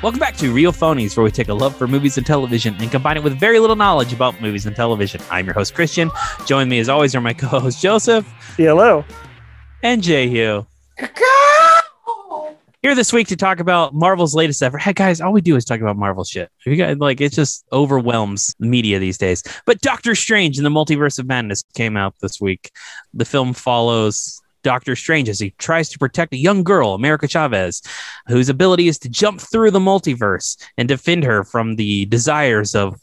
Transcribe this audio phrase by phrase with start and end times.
[0.00, 2.88] Welcome back to Real Phonies, where we take a love for movies and television and
[2.88, 5.20] combine it with very little knowledge about movies and television.
[5.28, 6.12] I'm your host, Christian.
[6.46, 8.24] Join me as always are my co host, Joseph
[8.56, 9.04] Hello.
[9.82, 10.64] and Jehu.
[12.80, 14.78] Here this week to talk about Marvel's latest effort.
[14.78, 16.48] Hey guys, all we do is talk about Marvel shit.
[16.64, 19.42] You guys, like it just overwhelms media these days.
[19.66, 22.70] But Doctor Strange in the Multiverse of Madness came out this week.
[23.14, 27.82] The film follows Doctor Strange as he tries to protect a young girl, America Chavez,
[28.26, 33.00] whose ability is to jump through the multiverse and defend her from the desires of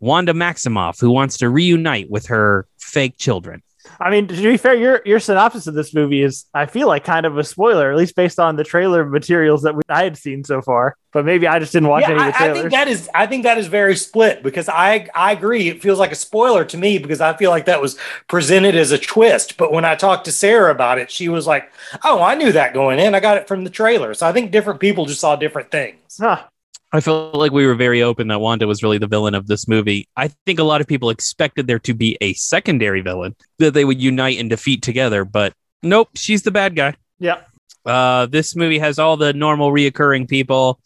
[0.00, 3.62] Wanda Maximoff, who wants to reunite with her fake children.
[4.00, 7.04] I mean, to be fair, your your synopsis of this movie is, I feel like,
[7.04, 10.16] kind of a spoiler, at least based on the trailer materials that we, I had
[10.16, 10.96] seen so far.
[11.12, 13.10] But maybe I just didn't watch Yeah, any of the I, I think that is
[13.14, 16.64] I think that is very split because I I agree it feels like a spoiler
[16.64, 19.94] to me because I feel like that was presented as a twist but when I
[19.94, 21.70] talked to Sarah about it she was like
[22.04, 24.52] oh I knew that going in I got it from the trailer so I think
[24.52, 26.44] different people just saw different things Huh.
[26.92, 29.66] I felt like we were very open that Wanda was really the villain of this
[29.66, 30.08] movie.
[30.16, 33.84] I think a lot of people expected there to be a secondary villain that they
[33.84, 36.94] would unite and defeat together, but nope, she's the bad guy.
[37.18, 37.40] Yeah.
[37.86, 40.80] Uh, this movie has all the normal reoccurring people.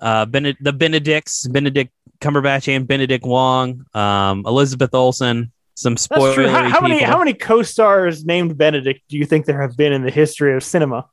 [0.00, 6.48] Uh, Bened- the Benedicts, Benedict Cumberbatch and Benedict Wong, um, Elizabeth Olsen, some spoiler.
[6.48, 10.02] How, how many how many co-stars named Benedict do you think there have been in
[10.02, 11.06] the history of cinema?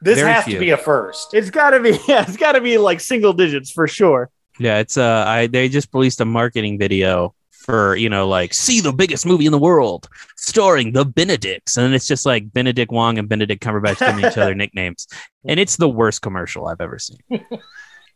[0.00, 0.54] This Very has few.
[0.54, 3.32] to be a first It's got to be yeah, it's got to be like single
[3.32, 4.30] digits for sure.
[4.58, 8.80] Yeah, it's uh, I they just released a marketing video for you know like see
[8.80, 13.18] the biggest movie in the world starring the Benedicts, and it's just like Benedict Wong
[13.18, 15.06] and Benedict Cumberbatch giving each other nicknames,
[15.44, 17.18] and it's the worst commercial I've ever seen.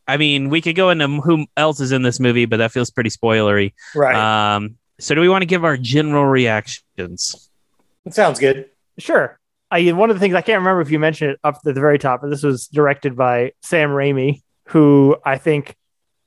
[0.08, 2.90] I mean, we could go into who else is in this movie, but that feels
[2.90, 3.72] pretty spoilery.
[3.94, 7.50] right Um, so do we want to give our general reactions?
[8.04, 9.38] it sounds good Sure.
[9.72, 11.80] I one of the things I can't remember if you mentioned it up at the
[11.80, 15.74] very top, but this was directed by Sam Raimi, who I think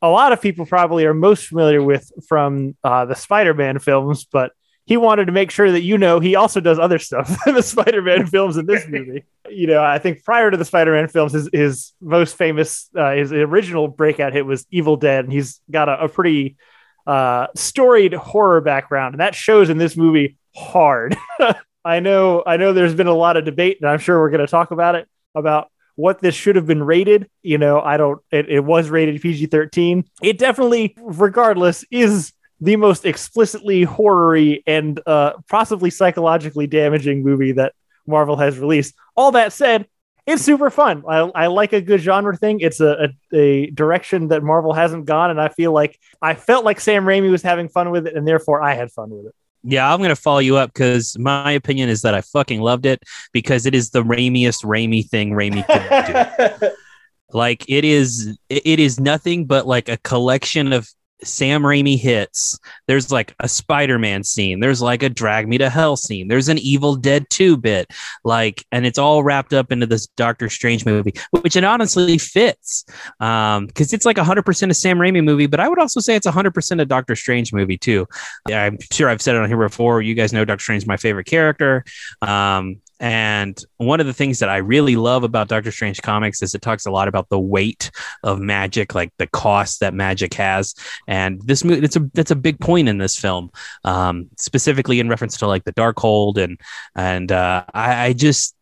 [0.02, 4.52] a lot of people probably are most familiar with from uh, the Spider-Man films, but
[4.88, 7.62] he wanted to make sure that you know he also does other stuff in the
[7.62, 9.24] Spider-Man films in this movie.
[9.48, 13.32] You know, I think prior to the Spider-Man films, his, his most famous, uh, his
[13.32, 16.58] original breakout hit was Evil Dead, and he's got a, a pretty
[17.06, 21.16] uh, storied horror background, and that shows in this movie hard.
[21.86, 22.74] I know, I know.
[22.74, 25.08] There's been a lot of debate, and I'm sure we're going to talk about it
[25.36, 27.30] about what this should have been rated.
[27.44, 28.20] You know, I don't.
[28.32, 30.04] It, it was rated PG-13.
[30.24, 37.74] It definitely, regardless, is the most explicitly horror-y and uh, possibly psychologically damaging movie that
[38.08, 38.96] Marvel has released.
[39.16, 39.88] All that said,
[40.26, 41.04] it's super fun.
[41.08, 42.62] I, I like a good genre thing.
[42.62, 46.66] It's a, a, a direction that Marvel hasn't gone, and I feel like I felt
[46.66, 49.36] like Sam Raimi was having fun with it, and therefore I had fun with it.
[49.68, 53.04] Yeah, I'm gonna follow you up because my opinion is that I fucking loved it
[53.34, 56.70] because it is the Raimiest Raimi thing Raimi could do.
[57.34, 60.88] like it is it is nothing but like a collection of
[61.24, 62.60] Sam Raimi hits.
[62.88, 64.60] There's like a Spider-Man scene.
[64.60, 66.28] There's like a Drag Me to Hell scene.
[66.28, 67.92] There's an Evil Dead 2 bit.
[68.24, 72.86] Like, and it's all wrapped up into this Doctor Strange movie, which it honestly fits.
[73.20, 76.28] Um, because it's like 100% a Sam Raimi movie, but I would also say it's
[76.28, 78.08] 100% a Doctor Strange movie too.
[78.48, 80.02] Yeah, I'm sure I've said it on here before.
[80.02, 81.84] You guys know Doctor Strange is my favorite character.
[82.22, 86.56] Um, and one of the things that I really love about Doctor Strange comics is
[86.56, 87.92] it talks a lot about the weight
[88.24, 90.74] of magic, like the cost that magic has.
[91.08, 93.52] And this movie, it's a that's a big point in this film,
[93.84, 96.60] um, specifically in reference to like the Darkhold and
[96.96, 98.55] and uh, I, I just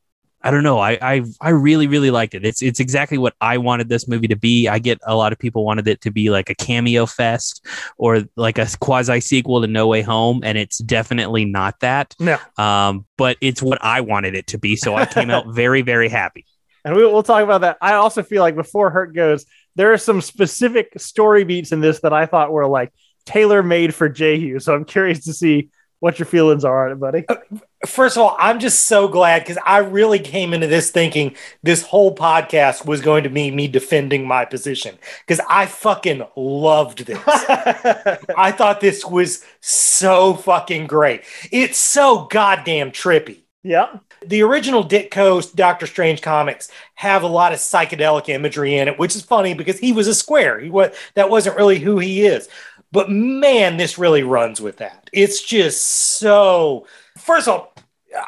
[0.43, 0.79] I don't know.
[0.79, 2.45] I, I I really really liked it.
[2.45, 4.67] It's it's exactly what I wanted this movie to be.
[4.67, 7.65] I get a lot of people wanted it to be like a cameo fest
[7.97, 12.13] or like a quasi sequel to No Way Home, and it's definitely not that.
[12.19, 12.37] No.
[12.57, 14.75] Um, but it's what I wanted it to be.
[14.75, 16.45] So I came out very very happy.
[16.83, 17.77] and we, we'll talk about that.
[17.81, 19.45] I also feel like before Hurt goes,
[19.75, 22.91] there are some specific story beats in this that I thought were like
[23.25, 24.59] tailor made for Jehu.
[24.59, 27.25] So I'm curious to see what your feelings are on it, buddy.
[27.85, 31.81] First of all, I'm just so glad because I really came into this thinking this
[31.81, 37.19] whole podcast was going to be me defending my position because I fucking loved this.
[37.27, 41.23] I thought this was so fucking great.
[41.51, 43.39] It's so goddamn trippy.
[43.63, 48.97] yeah, The original Ditko Doctor Strange comics have a lot of psychedelic imagery in it,
[48.97, 50.59] which is funny because he was a square.
[50.59, 52.47] He was that wasn't really who he is.
[52.93, 55.09] But man, this really runs with that.
[55.11, 56.85] It's just so.
[57.17, 57.72] First of all,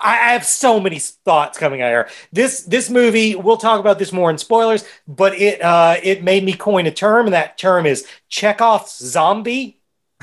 [0.01, 2.09] I have so many thoughts coming out here.
[2.31, 6.43] This this movie, we'll talk about this more in spoilers, but it uh, it made
[6.43, 9.79] me coin a term, and that term is Chekhov's zombie.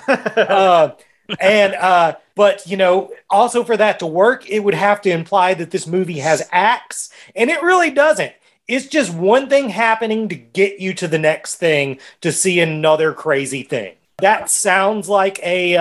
[0.09, 0.91] uh,
[1.41, 5.55] and uh, but you know, also for that to work, it would have to imply
[5.55, 8.32] that this movie has acts, and it really doesn't.
[8.69, 13.12] it's just one thing happening to get you to the next thing to see another
[13.12, 13.94] crazy thing.
[14.20, 15.76] That sounds like a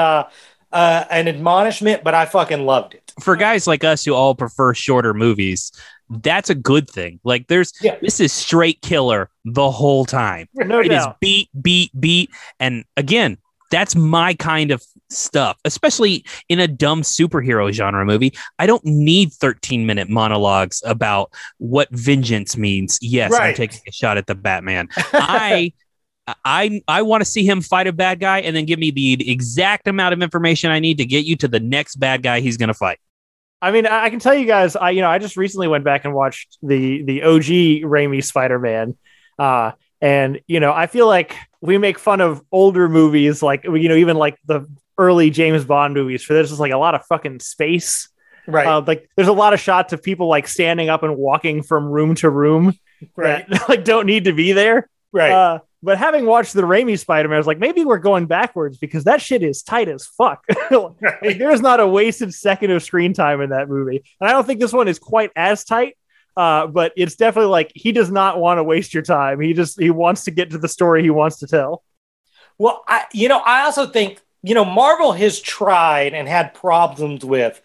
[0.71, 3.11] uh, an admonishment, but I fucking loved it.
[3.21, 5.71] For guys like us who all prefer shorter movies,
[6.09, 7.19] that's a good thing.
[7.23, 7.97] Like there's Yeah.
[8.01, 10.47] this is straight killer the whole time.
[10.55, 11.19] No It is doubt.
[11.19, 12.29] beat, beat, beat.
[12.59, 13.37] And again,
[13.69, 18.33] that's my kind of stuff, especially in a dumb superhero genre movie.
[18.59, 22.99] I don't need 13 minute monologues about what vengeance means.
[23.01, 24.89] Yes, I'm taking a shot at the Batman.
[25.13, 25.71] I
[26.27, 29.29] I I want to see him fight a bad guy and then give me the
[29.29, 32.57] exact amount of information I need to get you to the next bad guy he's
[32.57, 32.99] going to fight.
[33.61, 35.83] I mean, I I can tell you guys, I you know, I just recently went
[35.83, 38.97] back and watched the the OG Raimi Spider Man,
[39.37, 43.89] uh, and you know, I feel like we make fun of older movies, like you
[43.89, 44.67] know, even like the
[44.97, 48.09] early James Bond movies, for there's just like a lot of fucking space.
[48.47, 48.65] Right.
[48.65, 51.85] Uh, like there's a lot of shots of people like standing up and walking from
[51.85, 52.73] room to room
[53.15, 53.47] right.
[53.47, 54.89] that like don't need to be there.
[55.11, 55.31] Right.
[55.31, 58.77] Uh, but having watched the Raimi Spider Man, I was like, maybe we're going backwards
[58.77, 60.43] because that shit is tight as fuck.
[60.71, 64.03] Like, there's not a wasted second of screen time in that movie.
[64.19, 65.97] And I don't think this one is quite as tight.
[66.37, 69.41] Uh, but it's definitely like he does not want to waste your time.
[69.41, 71.83] He just he wants to get to the story he wants to tell.
[72.57, 77.25] Well, I you know, I also think, you know, Marvel has tried and had problems
[77.25, 77.61] with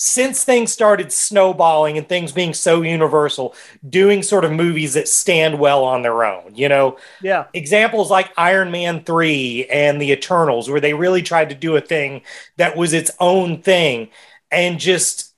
[0.00, 3.52] since things started snowballing and things being so universal,
[3.88, 6.54] doing sort of movies that stand well on their own.
[6.54, 7.46] You know, Yeah.
[7.52, 11.80] examples like Iron Man 3 and the Eternals, where they really tried to do a
[11.80, 12.22] thing
[12.58, 14.08] that was its own thing
[14.52, 15.34] and just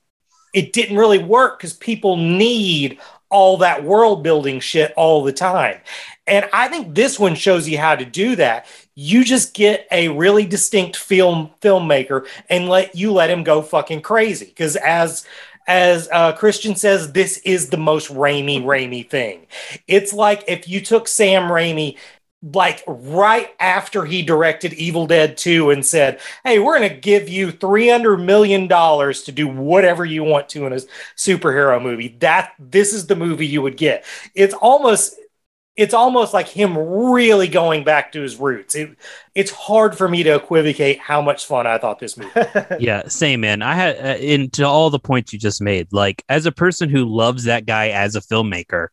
[0.53, 2.99] it didn't really work because people need
[3.29, 5.79] all that world building shit all the time.
[6.27, 8.65] And I think this one shows you how to do that.
[9.03, 14.01] You just get a really distinct film filmmaker and let you let him go fucking
[14.01, 14.45] crazy.
[14.45, 15.25] Because as
[15.67, 19.47] as uh, Christian says, this is the most Raimi Raimi thing.
[19.87, 21.97] It's like if you took Sam Raimi
[22.53, 27.29] like right after he directed Evil Dead 2 and said, Hey, we're going to give
[27.29, 30.79] you $300 million to do whatever you want to in a
[31.15, 32.15] superhero movie.
[32.19, 34.05] That this is the movie you would get.
[34.33, 35.15] It's almost
[35.77, 38.75] it's almost like him really going back to his roots.
[38.75, 38.97] It,
[39.33, 42.31] it's hard for me to equivocate how much fun I thought this movie.
[42.79, 43.61] yeah, same man.
[43.61, 45.87] I had uh, into all the points you just made.
[45.93, 48.87] Like as a person who loves that guy as a filmmaker,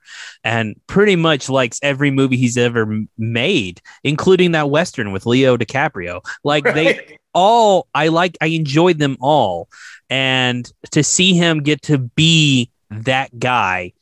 [0.44, 6.20] and pretty much likes every movie he's ever made, including that western with Leo DiCaprio.
[6.44, 9.68] Like they all, I like, I enjoyed them all,
[10.08, 13.92] and to see him get to be that guy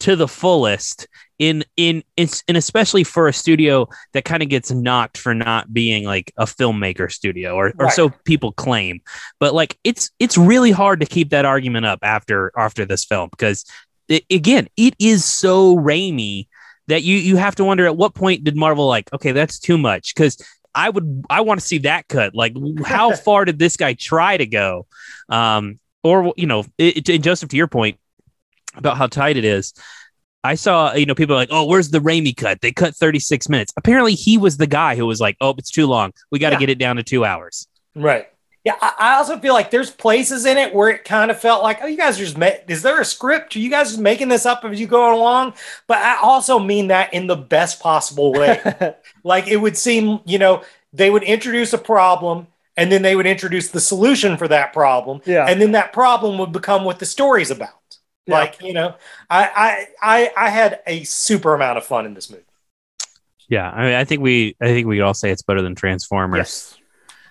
[0.00, 1.06] to the fullest
[1.38, 5.72] in in it's and especially for a studio that kind of gets knocked for not
[5.72, 7.92] being like a filmmaker studio or, or Right.
[7.92, 9.00] so people claim.
[9.38, 13.30] But like it's it's really hard to keep that argument up after after this film
[13.30, 13.64] because
[14.08, 16.48] it, again it is so Raimi
[16.88, 19.78] that you you have to wonder at what point did Marvel like okay that's too
[19.78, 20.36] much because
[20.74, 22.34] I would I want to see that cut.
[22.34, 22.54] Like
[22.84, 24.86] how far did this guy try to go?
[25.28, 27.98] Um or you know it, it, Joseph to your point
[28.76, 29.74] about how tight it is
[30.42, 32.62] I saw, you know, people are like, oh, where's the Raimi cut?
[32.62, 33.74] They cut 36 minutes.
[33.76, 36.12] Apparently, he was the guy who was like, oh, it's too long.
[36.30, 36.60] We got to Yeah.
[36.60, 37.68] get it down to two hours.
[37.94, 38.26] Right.
[38.64, 41.62] Yeah, I, I also feel like there's places in it where it kind of felt
[41.62, 43.54] like, oh, you guys are just, ma- is there a script?
[43.54, 45.52] Are you guys just making this up as you go along?
[45.86, 48.94] But I also mean that in the best possible way.
[49.24, 50.62] like it would seem, you know,
[50.94, 52.46] they would introduce a problem
[52.78, 55.20] and then they would introduce the solution for that problem.
[55.26, 55.44] Yeah.
[55.46, 57.79] And then that problem would become what the story's about.
[58.30, 58.38] Yeah.
[58.38, 58.94] Like, you know,
[59.28, 62.44] I, I, I, I had a super amount of fun in this movie.
[63.48, 65.74] Yeah, I, mean, I think we, I think we could all say it's better than
[65.74, 66.38] Transformers.
[66.38, 66.76] yes.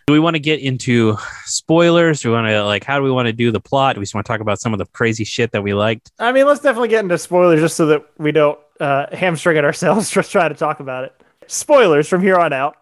[0.08, 2.22] Do we want to get into spoilers?
[2.22, 3.96] Do we want to like, how do we want to do the plot?
[3.96, 6.12] Do we just want to talk about some of the crazy shit that we liked?
[6.18, 9.64] I mean, let's definitely get into spoilers just so that we don't uh, hamstring it
[9.64, 11.14] ourselves just trying to talk about it.
[11.46, 12.76] Spoilers from here on out.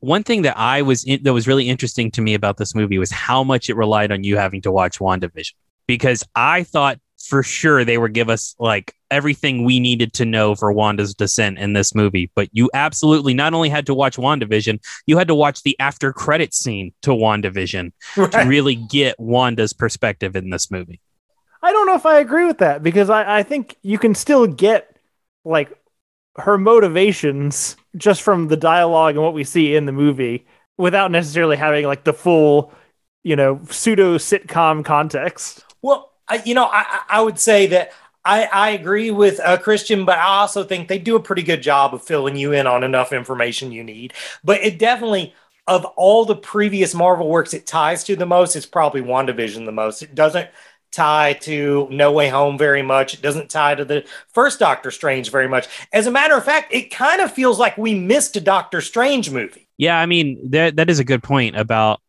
[0.00, 2.98] One thing that I was in, that was really interesting to me about this movie
[2.98, 5.54] was how much it relied on you having to watch WandaVision
[5.86, 10.54] because I thought for sure they would give us like everything we needed to know
[10.54, 12.30] for Wanda's descent in this movie.
[12.34, 16.12] But you absolutely not only had to watch WandaVision, you had to watch the after
[16.12, 21.00] credit scene to WandaVision to really get Wanda's perspective in this movie.
[21.62, 24.46] I don't know if I agree with that because I, I think you can still
[24.46, 24.96] get
[25.44, 25.76] like
[26.36, 31.56] her motivations just from the dialogue and what we see in the movie without necessarily
[31.56, 32.72] having like the full,
[33.22, 35.64] you know, pseudo sitcom context.
[35.82, 37.92] Well, I, you know, I, I would say that
[38.24, 41.62] I, I agree with uh, Christian, but I also think they do a pretty good
[41.62, 44.14] job of filling you in on enough information you need.
[44.42, 45.32] But it definitely,
[45.68, 49.72] of all the previous Marvel works it ties to the most, it's probably WandaVision the
[49.72, 50.02] most.
[50.02, 50.50] It doesn't
[50.90, 53.14] tie to No Way Home very much.
[53.14, 55.68] It doesn't tie to the first Doctor Strange very much.
[55.92, 59.30] As a matter of fact, it kind of feels like we missed a Doctor Strange
[59.30, 59.68] movie.
[59.78, 62.00] Yeah, I mean that that is a good point about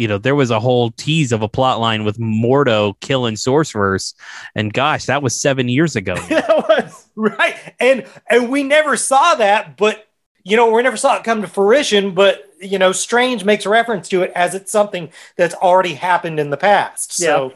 [0.00, 4.14] you know there was a whole tease of a plot line with Mordo killing sorcerers,
[4.54, 6.14] and gosh, that was seven years ago.
[6.28, 7.56] that was Right.
[7.78, 10.06] And and we never saw that, but
[10.42, 14.08] you know, we never saw it come to fruition, but you know, Strange makes reference
[14.08, 17.12] to it as it's something that's already happened in the past.
[17.12, 17.52] So,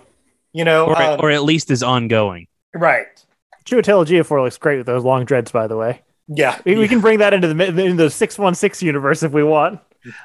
[0.52, 2.46] you know, or, um, or at least is ongoing.
[2.74, 3.06] right.
[3.64, 6.02] Chiwetel Ejiofor looks great with those long dreads, by the way.
[6.28, 6.58] Yeah.
[6.66, 9.42] We, we can bring that into the in the six one six universe if we
[9.42, 9.80] want.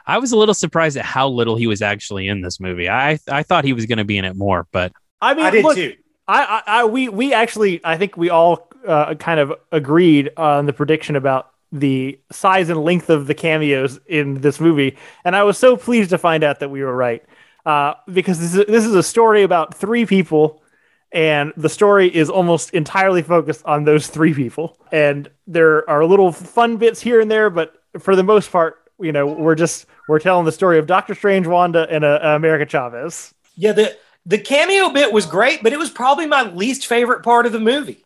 [0.06, 2.90] I was a little surprised at how little he was actually in this movie.
[2.90, 5.50] I I thought he was going to be in it more, but I mean, I
[5.50, 5.96] did look, too.
[6.28, 10.68] I, I, I, we, we actually, I think we all uh, kind of agreed on
[10.68, 15.44] the prediction about the size and length of the cameos in this movie, and I
[15.44, 17.24] was so pleased to find out that we were right,
[17.66, 20.64] uh, because this is this is a story about three people,
[21.12, 26.32] and the story is almost entirely focused on those three people, and there are little
[26.32, 30.20] fun bits here and there, but for the most part, you know, we're just we're
[30.20, 33.34] telling the story of Doctor Strange, Wanda, and uh, America Chavez.
[33.56, 37.46] Yeah, the the cameo bit was great, but it was probably my least favorite part
[37.46, 38.04] of the movie.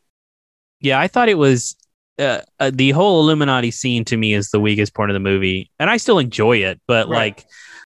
[0.80, 1.76] yeah, I thought it was
[2.20, 5.72] uh, uh, the whole Illuminati scene to me is the weakest part of the movie,
[5.80, 7.36] and I still enjoy it, but Right.
[7.36, 7.46] like.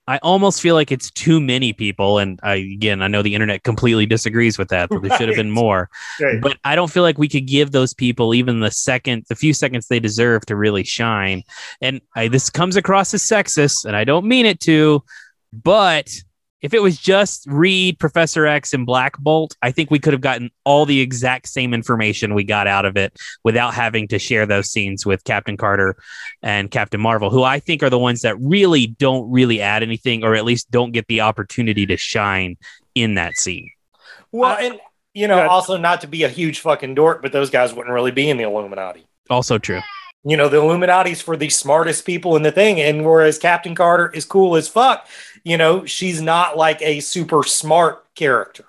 [0.07, 3.63] I almost feel like it's too many people, and I again I know the internet
[3.63, 4.89] completely disagrees with that.
[4.89, 5.89] That there should have been more,
[6.21, 6.39] Right.
[6.41, 9.53] but I don't feel like we could give those people even the second, the few
[9.53, 11.43] seconds they deserve to really shine.
[11.81, 15.03] And I, this comes across as sexist, and I don't mean it to,
[15.51, 16.09] but
[16.65, 20.21] if it was just Reed, Professor X, and Black Bolt, I think we could have
[20.21, 24.47] gotten all the exact same information we got out of it without having to share
[24.47, 25.95] those scenes with Captain Carter
[26.41, 30.23] and Captain Marvel, who I think are the ones that really don't really add anything,
[30.23, 32.57] or at least don't get the opportunity to shine
[32.95, 33.69] in that scene.
[34.31, 34.79] Well, I- and
[35.13, 38.09] you know, also not to be a huge fucking dork, but those guys wouldn't really
[38.11, 39.05] be in the Illuminati.
[39.29, 39.81] Also true.
[40.27, 44.09] You know, the Illuminati's for the smartest people in the thing, and whereas Captain Carter
[44.11, 45.07] is cool as fuck,
[45.43, 48.65] you know, she's not like a super smart character.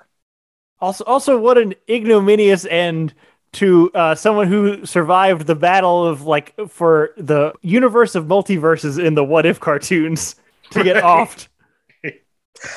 [0.81, 3.15] Also, also, what an ignominious end
[3.53, 9.15] to uh, someone who survived the battle of like for the universe of multiverses in
[9.15, 10.37] the What If cartoons
[10.73, 11.27] to get Right.
[11.29, 11.49] offed.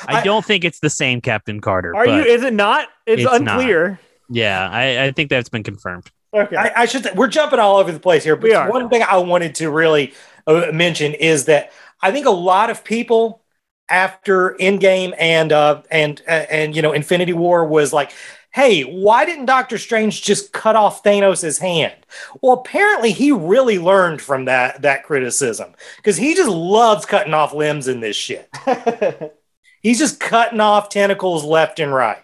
[0.06, 1.94] I, I- don't think it's the same Captain Carter.
[1.94, 2.22] Are you?
[2.22, 2.88] Is it not?
[3.06, 3.58] It's, It's not.
[3.58, 4.00] unclear.
[4.30, 6.10] Yeah, I, I think that's been confirmed.
[6.32, 6.56] Okay.
[6.56, 7.04] I, I should.
[7.04, 10.14] Say, we're jumping all over the place here, but one thing I wanted to really
[10.46, 13.42] uh, mention is that I think a lot of people
[13.88, 18.12] after Endgame and uh, and uh, and you know Infinity War was like,
[18.52, 22.06] "Hey, why didn't Doctor Strange just cut off Thanos' hand?"
[22.40, 27.52] Well, apparently he really learned from that that criticism because he just loves cutting off
[27.52, 28.48] limbs in this shit.
[29.82, 32.22] He's just cutting off tentacles left and right.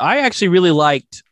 [0.00, 1.22] I actually really liked.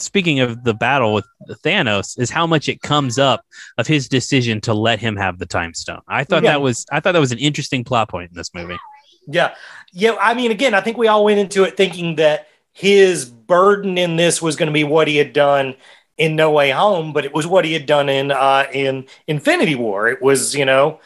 [0.00, 1.26] Speaking of the battle with
[1.64, 3.44] Thanos, is how much it comes up
[3.78, 6.00] of his decision to let him have the time stone.
[6.06, 6.52] I thought Yeah.
[6.52, 8.78] that was I thought that was an interesting plot point in this movie.
[9.26, 9.54] Yeah.
[9.92, 10.16] Yeah.
[10.20, 14.16] I mean, again, I think we all went into it thinking that his burden in
[14.16, 15.74] this was going to be what he had done
[16.16, 19.74] in No Way Home, but it was what he had done in uh, in Infinity
[19.74, 20.08] War.
[20.08, 21.00] It was, you know,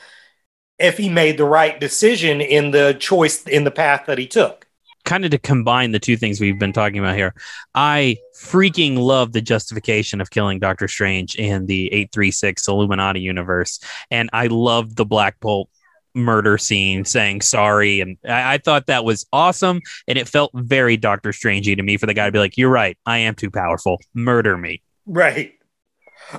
[0.78, 4.66] if he made the right decision in the choice in the path that he took.
[5.04, 7.34] Kind of to combine the two things we've been talking about here,
[7.74, 13.20] I freaking love the justification of killing Doctor Strange in the eight three six Illuminati
[13.20, 13.80] universe,
[14.10, 15.68] and I love the Black Bolt
[16.14, 20.98] murder scene saying sorry and I, I thought that was awesome and it felt very
[20.98, 23.50] doctor strangey to me for the guy to be like you're right i am too
[23.50, 23.98] powerful.
[24.12, 24.82] Murder me.
[25.06, 25.54] Right.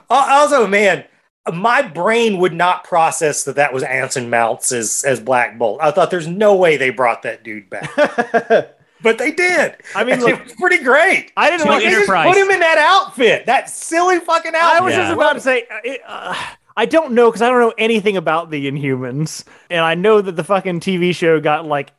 [0.09, 1.05] Also, man,
[1.51, 5.79] my brain would not process that that was Anson Mounts as as Black Bolt.
[5.81, 7.89] I thought there's no way they brought that dude back,
[9.01, 9.75] but they did.
[9.93, 11.33] I mean, look, it was pretty great.
[11.35, 12.33] I didn't like Enterprise.
[12.33, 14.81] put him in that outfit, that silly fucking outfit.
[14.81, 16.35] I was just about to say, uh, uh,
[16.77, 20.37] I don't know because I don't know anything about the Inhumans, and I know that
[20.37, 21.91] the fucking TV show got like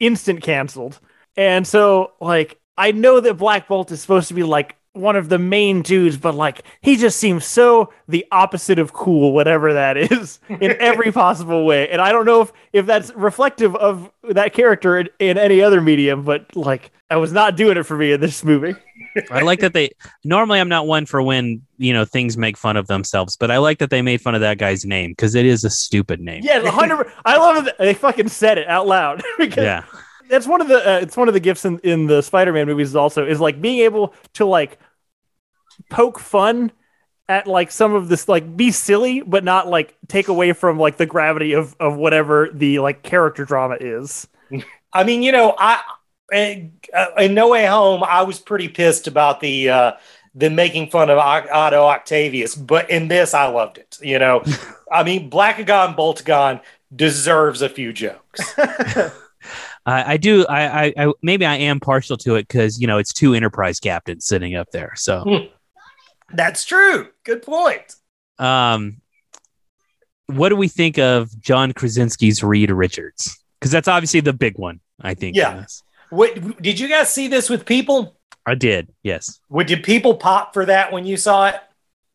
[0.00, 0.98] instant canceled,
[1.36, 5.28] and so like I know that Black Bolt is supposed to be like one of
[5.28, 9.96] the main dudes, but like he just seems so the opposite of cool, whatever that
[9.96, 14.52] is, in every possible way, and I don't know if if that's reflective of that
[14.52, 18.12] character in, in any other medium, but like I was not doing it for me
[18.12, 18.74] in this movie.
[19.30, 19.90] I like that they
[20.24, 23.58] normally I'm not one for when you know things make fun of themselves, but I
[23.58, 26.42] like that they made fun of that guy's name because it is a stupid name.
[26.44, 27.10] Yeah, hundred.
[27.24, 27.76] I love it.
[27.78, 29.84] They fucking said it out loud because Yeah.
[30.30, 32.90] That's one of the uh, it's one of the gifts in, in the Spider-Man movies.
[32.90, 34.78] Is also is like being able to like
[35.90, 36.72] poke fun
[37.28, 40.96] at like some of this like be silly but not like take away from like
[40.96, 44.28] the gravity of of whatever the like character drama is.
[44.92, 45.80] I mean, you know, I
[46.32, 49.92] in, uh, in No Way Home, I was pretty pissed about the uh,
[50.34, 53.98] the making fun of Otto Octavius, but in this, I loved it.
[54.00, 54.44] You know,
[54.92, 56.60] I mean, Blackagar Boltagon
[56.94, 58.54] deserves a few jokes.
[59.86, 60.46] I, I do.
[60.46, 63.80] I, I, I maybe I am partial to it because you know it's two Enterprise
[63.80, 64.92] captains sitting up there.
[64.96, 65.48] So,
[66.32, 67.08] That's true.
[67.24, 67.94] Good point.
[68.38, 69.00] um,
[70.26, 73.36] what do we think of John Krasinski's Reed Richards?
[73.58, 74.80] Because that's obviously the big one.
[75.00, 75.36] I think.
[75.36, 75.64] Yeah.
[76.10, 78.16] What did you guys see this with people?
[78.46, 78.92] I did.
[79.02, 79.40] Yes.
[79.48, 81.56] What did people pop for that when you saw it?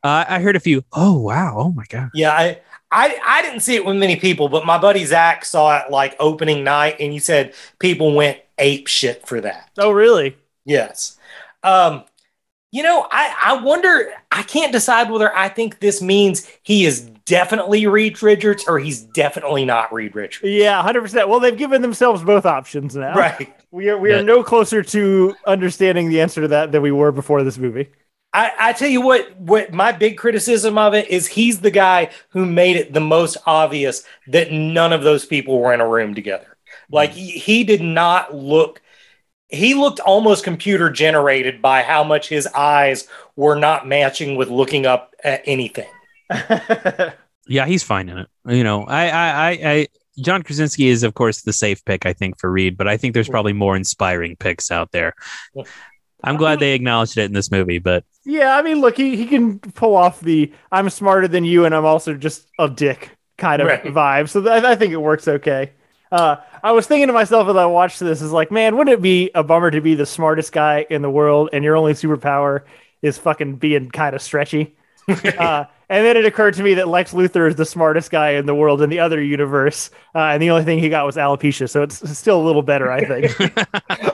[0.04, 0.84] Uh, I heard a few.
[0.94, 1.56] Oh wow!
[1.58, 2.10] Oh my god!
[2.14, 2.62] Yeah, I,
[2.96, 6.16] I I didn't see it with many people, but my buddy Zach saw it like
[6.20, 9.70] opening night, and he said people went ape shit for that.
[9.78, 10.38] Oh, really?
[10.64, 11.18] Yes.
[11.62, 12.06] Um,
[12.72, 17.02] you know, I, I wonder, I can't decide whether I think this means he is
[17.26, 20.50] definitely Reed Richards or he's definitely not Reed Richards.
[20.52, 21.28] Yeah, hundred percent.
[21.28, 23.16] Well, they've given themselves both options now.
[23.16, 23.54] Right.
[23.72, 24.22] We are we are Yeah.
[24.24, 27.90] no closer to understanding the answer to that than we were before this movie.
[28.36, 32.12] I, I tell you what, what my big criticism of it is he's the guy
[32.30, 36.14] who made it the most obvious that none of those people were in a room
[36.14, 36.58] together.
[36.92, 37.16] Like mm.
[37.16, 38.82] he, he did not look,
[39.48, 44.86] he looked almost computer generated by how much his eyes were not matching with looking
[44.86, 45.90] up at anything.
[47.48, 48.28] Yeah, he's fine in it.
[48.48, 49.88] You know, I, I, I, I
[50.20, 53.14] John Krasinski is of course the safe pick, I think, for Reed, but I think
[53.14, 53.32] there's mm.
[53.32, 55.14] probably more inspiring picks out there.
[56.26, 59.26] I'm glad they acknowledged it in this movie, but yeah, I mean, look, he, he
[59.28, 63.62] can pull off the "I'm smarter than you" and I'm also just a dick kind
[63.62, 63.84] of Right.
[63.84, 64.30] vibe.
[64.30, 65.72] So th- I think it works okay.
[66.12, 69.02] Uh, I was thinking to myself as I watched this, is like, man, wouldn't it
[69.02, 72.62] be a bummer to be the smartest guy in the world and your only superpower
[73.02, 74.76] is fucking being kind of stretchy?
[75.38, 78.46] uh, and then it occurred to me that Lex Luthor is the smartest guy in
[78.46, 81.70] the world in the other universe, uh, and the only thing he got was alopecia.
[81.70, 83.36] So it's it's still a little better, I think.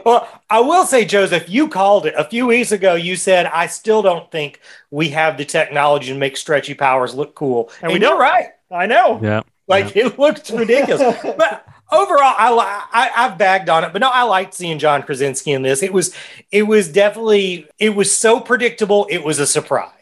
[0.03, 2.95] Well, I will say, Joseph, you called it a few weeks ago.
[2.95, 4.59] You said, I still don't think
[4.89, 7.69] we have the technology to make stretchy powers look cool.
[7.81, 8.47] And And, we you're right.
[8.71, 9.19] I know.
[9.21, 9.41] yeah.
[9.67, 11.01] Like it looks ridiculous.
[11.37, 15.51] but overall, I, I I've bagged on it, but no, I liked seeing John Krasinski
[15.51, 15.83] in this.
[15.83, 16.15] It was
[16.51, 19.07] it was definitely it was so predictable.
[19.09, 20.00] It was a surprise.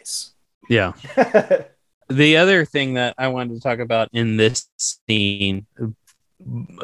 [0.69, 0.93] Yeah.
[2.09, 5.65] the other thing that I wanted to talk about in this scene,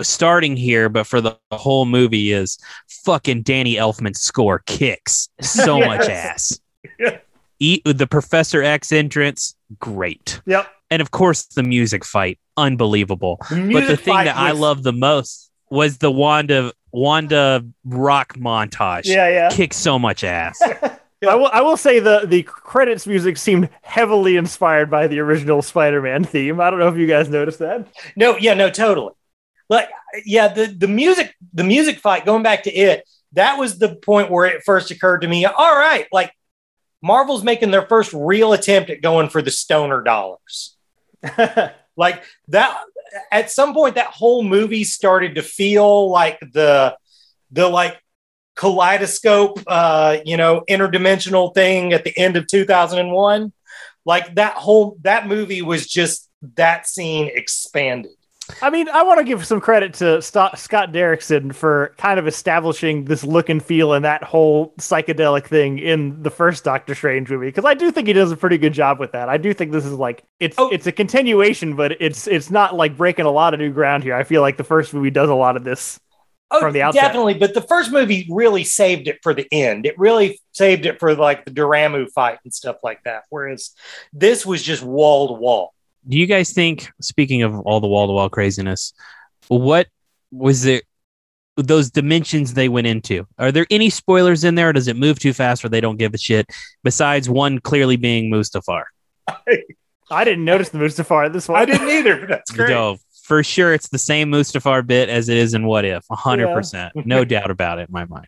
[0.02, 2.58] starting here, but for the whole movie, is
[3.06, 6.60] fucking Danny Elfman's score kicks so much ass.
[7.00, 7.19] Yeah.
[7.60, 10.41] Eat the Professor X entrance, great.
[10.45, 10.67] Yep.
[10.91, 13.38] And of course, the music fight, unbelievable.
[13.50, 19.06] but the thing that I love the most was the Wanda Wanda rock montage.
[19.06, 19.50] Yeah, yeah.
[19.50, 20.62] Kicks so much ass.
[21.23, 21.49] I will.
[21.51, 26.60] I will say the the credits music seemed heavily inspired by the original Spider-Man theme.
[26.60, 27.88] I don't know if you guys noticed that.
[28.15, 29.13] No, yeah, no, totally.
[29.69, 29.89] Like,
[30.25, 32.25] yeah, the the music, the music fight.
[32.25, 35.45] Going back to it, that was the point where it first occurred to me.
[35.45, 36.32] All right, like
[37.01, 40.75] Marvel's making their first real attempt at going for the stoner dollars.
[41.95, 42.78] like that.
[43.32, 46.97] At some point, that whole movie started to feel like the
[47.51, 47.97] the like
[48.55, 53.51] kaleidoscope, uh, you know, interdimensional thing at the end of 2001.
[54.05, 58.11] Like that whole that movie was just that scene expanded.
[58.61, 62.27] I mean, I want to give some credit to St- Scott Derrickson for kind of
[62.27, 67.27] establishing this look and feel and that whole psychedelic thing in the first Doctor Strange
[67.31, 69.29] movie because I do think he does a pretty good job with that.
[69.29, 70.69] I do think this is like it's Oh.
[70.69, 74.13] it's a continuation, but it's it's not like breaking a lot of new ground here.
[74.13, 75.99] I feel like the first movie does a lot of this.
[76.51, 77.01] Oh, From the outset.
[77.01, 77.34] definitely.
[77.34, 79.86] But the first movie really saved it for the end.
[79.86, 83.23] It really saved it for like the Dormammu fight and stuff like that.
[83.29, 83.71] Whereas
[84.13, 85.73] this was just wall to wall.
[86.08, 88.93] do you guys think speaking of all the wall to wall craziness
[89.47, 89.88] what
[90.31, 90.84] was it
[91.58, 95.17] those dimensions they went into are there any spoilers in there or does it move
[95.17, 96.45] too fast or they don't give a shit
[96.84, 98.84] besides one clearly being mustafar
[100.12, 101.60] I didn't notice the Mustafar this one.
[101.60, 102.69] I didn't either, but that's great.
[102.69, 106.91] no for sure it's the same mustafar bit as it is in what if 100%
[107.05, 108.27] no doubt about it in my mind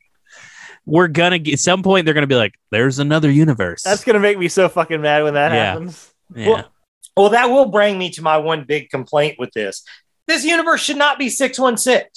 [0.86, 4.20] we're gonna get at some point they're gonna be like there's another universe That's gonna
[4.20, 5.66] make me so fucking mad when that Yeah.
[5.66, 6.14] happens.
[6.36, 6.48] yeah.
[6.50, 6.72] Well,
[7.16, 9.84] well, that will bring me to my one big complaint with this.
[10.28, 12.10] This universe should not be 616.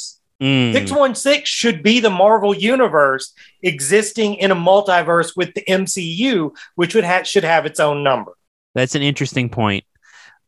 [0.43, 0.73] Mm.
[0.75, 7.05] 616 should be the Marvel universe existing in a multiverse with the MCU, which would
[7.05, 8.33] have should have its own number.
[8.75, 9.85] That's an interesting point.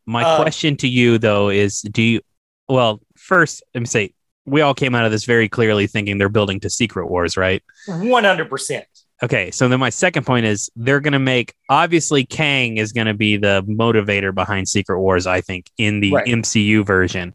[0.05, 2.21] My Uh, question to you though is do you
[2.69, 4.13] well, first let me say
[4.45, 7.63] we all came out of this very clearly thinking they're building to Secret Wars, right?
[7.87, 8.83] 100%.
[9.21, 13.07] Okay, so then my second point is they're going to make obviously Kang is going
[13.07, 16.27] to be the motivator behind Secret Wars, I think, in the Right.
[16.27, 17.33] MCU version.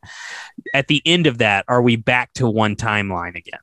[0.74, 3.61] At the end of that, are we back to one timeline again?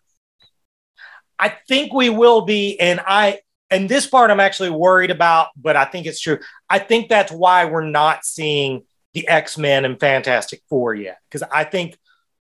[1.38, 5.76] I think we will be, and I and this part I'm actually worried about, but
[5.76, 6.40] I think it's true.
[6.70, 8.84] I think that's why we're not seeing
[9.16, 11.98] the X Men and Fantastic Four yet, because I think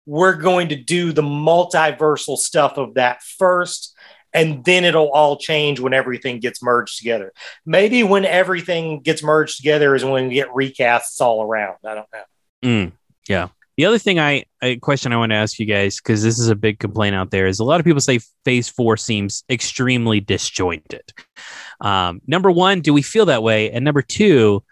[0.05, 3.95] we're going to do the multiversal stuff of that first,
[4.33, 7.31] and then it'll all change when everything gets merged together.
[7.65, 11.77] Maybe when everything gets merged together is when we get recasts all around.
[11.85, 12.23] I don't know.
[12.63, 12.91] Mm,
[13.27, 13.47] yeah.
[13.77, 16.49] The other thing I a question I want to ask you guys because this is
[16.49, 20.19] a big complaint out there is a lot of people say Phase Four seems extremely
[20.19, 21.13] disjointed.
[21.79, 23.71] Um, number one, do we feel that way?
[23.71, 24.63] And number two,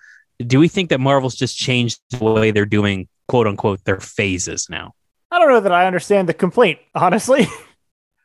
[0.46, 4.68] do we think that Marvel's just changed the way they're doing quote unquote their phases
[4.70, 4.94] now?
[5.32, 7.48] I don't know that I understand the complaint, honestly.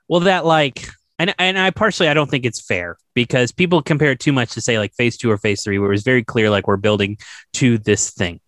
[0.09, 4.11] Well, that like and and I partially I don't think it's fair because people compare
[4.11, 6.51] it too much to say like phase two or phase three, where it's very clear
[6.51, 7.17] like we're building
[7.55, 8.39] to this thing.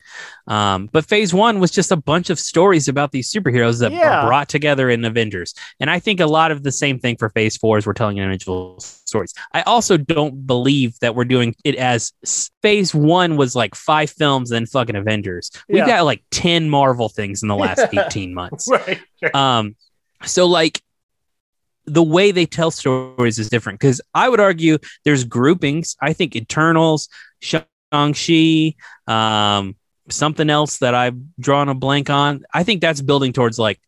[0.46, 4.20] Um, but phase one was just a bunch of stories about these superheroes that Yeah.
[4.20, 5.54] are brought together in Avengers.
[5.80, 8.18] And I think a lot of the same thing for phase four is we're telling
[8.18, 9.32] individual stories.
[9.52, 12.12] I also don't believe that we're doing it as
[12.62, 15.50] phase one was like five films, then fucking Avengers.
[15.68, 15.86] We've Yeah.
[15.98, 19.00] got like 10 Marvel things in the last 18 months Right.
[19.34, 19.76] um
[20.24, 20.80] so like
[21.86, 26.34] the way they tell stories is different because i would argue there's groupings i think
[26.34, 27.08] eternals
[27.40, 28.74] shang-chi
[29.06, 29.76] um
[30.10, 33.80] something else that i've drawn a blank on i think that's building towards like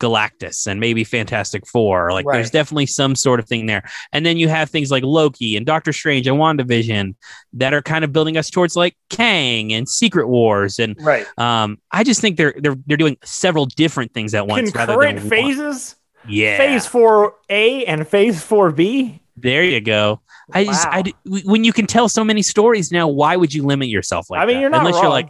[0.00, 4.36] galactus and maybe fantastic four like there's definitely some sort of thing there and then
[4.36, 7.14] you have things like loki and doctor strange and wandavision
[7.52, 11.26] that are kind of building us towards like kang and secret wars and Right.
[11.38, 15.20] um, I just think they're they're they're doing several different things at once rather Concurrent
[15.20, 15.30] than one.
[15.30, 15.94] phases,
[16.26, 19.20] Yeah, phase four A and phase four B.
[19.36, 20.20] there you go.
[20.52, 23.88] I just I when you can tell so many stories now, why would you limit
[23.88, 24.60] yourself like I mean, that?
[24.60, 25.02] you're not unless wrong.
[25.04, 25.28] you're like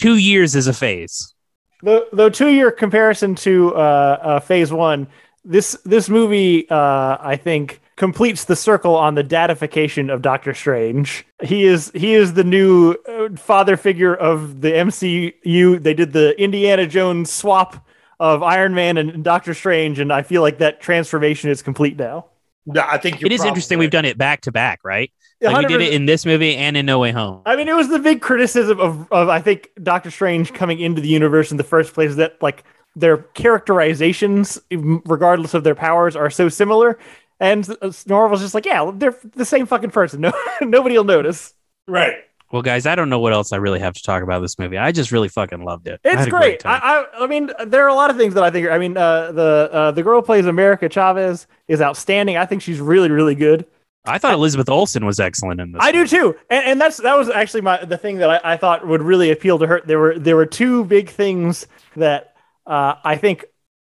[0.00, 1.34] two years is a phase.
[1.82, 3.78] the the two year comparison to uh,
[4.22, 5.06] uh, phase one,
[5.44, 11.26] this this movie uh, I think completes the circle on the datification of Doctor Strange.
[11.42, 15.82] He is he is the new uh, father figure of the MCU.
[15.82, 17.86] They did the Indiana Jones swap
[18.20, 22.26] of Iron Man and Doctor Strange, and I feel like that transformation is complete now.
[22.64, 23.76] No, I think you're It is interesting.
[23.76, 25.10] probably We've done it back to back, right?
[25.42, 27.42] Like we did it in this movie and in No Way Home.
[27.46, 31.00] I mean, it was the big criticism of, of I think Doctor Strange coming into
[31.00, 36.30] the universe in the first place that like their characterizations, regardless of their powers, are
[36.30, 36.98] so similar.
[37.40, 40.20] And uh, Marvel's just like, yeah, they're the same fucking person.
[40.20, 41.54] No, nobody will notice.
[41.86, 42.14] right.
[42.52, 44.76] Well, guys, I don't know what else I really have to talk about this movie.
[44.76, 46.00] I just really fucking loved it.
[46.04, 46.66] It's had a great.
[46.66, 48.68] I, I, I mean, there are a lot of things that I think.
[48.68, 52.36] I mean, uh, the uh, the girl who plays America Chavez is outstanding.
[52.36, 53.64] I think she's really, really good.
[54.04, 55.80] I thought Elizabeth Olsen was excellent in this.
[55.82, 58.56] I do too, and, and that's that was actually my the thing that I, I
[58.56, 59.82] thought would really appeal to her.
[59.84, 62.34] There were there were two big things that
[62.66, 63.44] uh, I think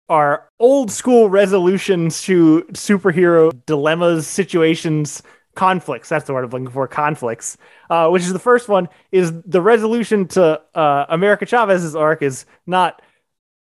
[0.08, 5.22] are old school resolutions to superhero dilemmas, situations,
[5.54, 6.08] conflicts.
[6.08, 6.88] That's the word I'm looking for.
[6.88, 7.58] Conflicts.
[7.90, 12.46] Uh, which is the first one is the resolution to uh, America Chavez's arc is
[12.66, 13.02] not.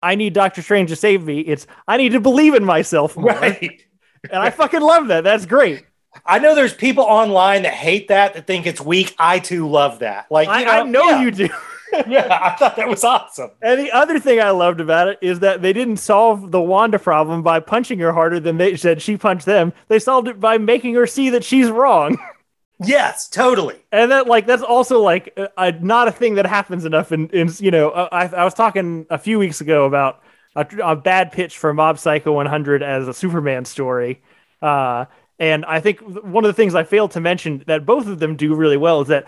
[0.03, 1.39] I need Doctor Strange to save me.
[1.39, 3.31] It's I need to believe in myself more.
[3.31, 3.81] Right.
[4.29, 5.23] And I fucking love that.
[5.23, 5.85] That's great.
[6.25, 9.15] I know there's people online that hate that, that think it's weak.
[9.17, 10.31] I too love that.
[10.31, 11.49] Like, you I, I know yeah, you do.
[12.07, 13.51] Yeah, I thought that was awesome.
[13.61, 16.97] And the other thing I loved about it is that they didn't solve the Wanda
[16.97, 19.73] problem by punching her harder than they said she punched them.
[19.89, 22.17] They solved it by making her see that she's wrong.
[22.79, 23.77] Yes, totally.
[23.91, 27.29] And that like that's also like a, a- not a thing that happens enough in,
[27.29, 30.21] in you know uh, I, I was talking a few weeks ago about
[30.55, 34.21] a, a bad pitch for Mob Psycho 100 as a Superman story.
[34.61, 35.05] Uh,
[35.39, 38.35] and I think one of the things I failed to mention that both of them
[38.35, 39.25] do really well is that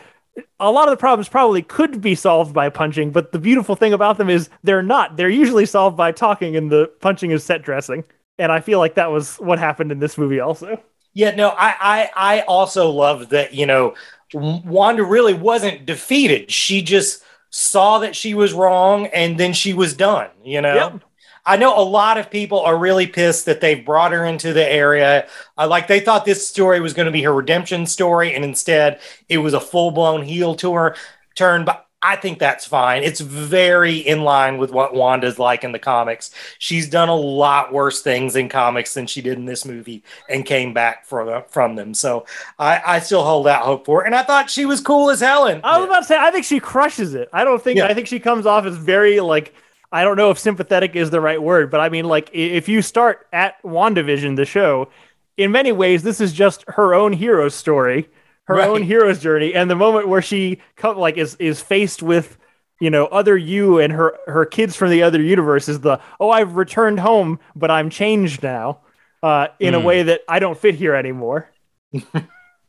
[0.60, 3.94] a lot of the problems probably could be solved by punching, but the beautiful thing
[3.94, 5.18] about them is they're not.
[5.18, 8.04] They're usually solved by talking, and the punching is set dressing.
[8.38, 10.82] And I feel like that was what happened in this movie also.
[11.14, 13.54] Yeah, no, I, I, I also love that.
[13.54, 13.96] You know,
[14.34, 16.52] Wanda really wasn't defeated.
[16.52, 20.30] She just saw that she was wrong, and then she was done.
[20.44, 20.76] You know.
[20.76, 21.02] Yep.
[21.46, 24.68] I know a lot of people are really pissed that they've brought her into the
[24.68, 25.28] area.
[25.58, 29.00] Uh, like they thought this story was going to be her redemption story, and instead
[29.30, 30.96] it was a full blown heel to her
[31.36, 31.66] turn.
[31.66, 33.02] But I think that's fine.
[33.02, 36.30] It's very in line with what Wanda's like in the comics.
[36.60, 40.46] She's done a lot worse things in comics than she did in this movie, and
[40.46, 41.94] came back from from them.
[41.96, 42.26] So
[42.60, 44.06] I, I still hold out hope for her.
[44.06, 45.48] And I thought she was cool as hell.
[45.48, 47.28] in I was about to say, I think she crushes it.
[47.34, 47.88] I don't think, Yeah.
[47.88, 49.56] I think she comes off as very, like,
[49.96, 52.82] I don't know if sympathetic is the right word, but I mean, like, if you
[52.82, 54.90] start at WandaVision, the show,
[55.38, 58.10] in many ways, this is just her own hero story,
[58.46, 58.68] her Right.
[58.70, 59.54] own hero's journey.
[59.54, 62.38] And the moment where she, co- like, is, is faced with,
[62.80, 66.30] you know, other you and her, her kids from the other universe is the, oh,
[66.30, 68.80] I've returned home, but I'm changed now.
[69.24, 69.86] uh, in a Hmm.
[69.88, 71.50] way that I don't fit here anymore.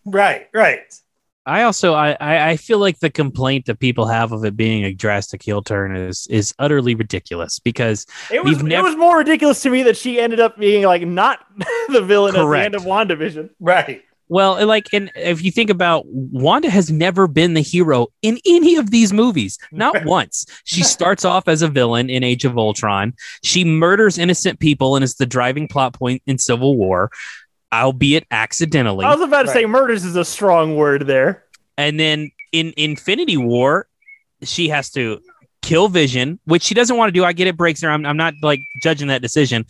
[0.04, 0.82] Right, right.
[1.46, 4.84] I also I, I I feel like the complaint that people have of it being
[4.84, 9.18] a drastic heel turn is is utterly ridiculous because It was We've it was more
[9.18, 11.40] ridiculous to me that she ended up being like not
[11.88, 12.74] the villain Correct.
[12.74, 13.50] at the end of WandaVision.
[13.60, 14.02] Right.
[14.28, 18.74] well like and if you think about Wanda has never been the hero in any
[18.74, 23.14] of these movies not once she starts off as a villain in Age of Ultron
[23.44, 27.12] she murders innocent people and is the driving plot point in Civil War
[27.72, 31.44] albeit accidentally I was about to say murders is a strong word there.
[31.78, 33.86] And then in Infinity War,
[34.42, 35.20] she has to
[35.62, 37.24] kill Vision, which she doesn't want to do.
[37.24, 37.90] I get it breaks her.
[37.90, 39.66] I'm, I'm not like judging that decision.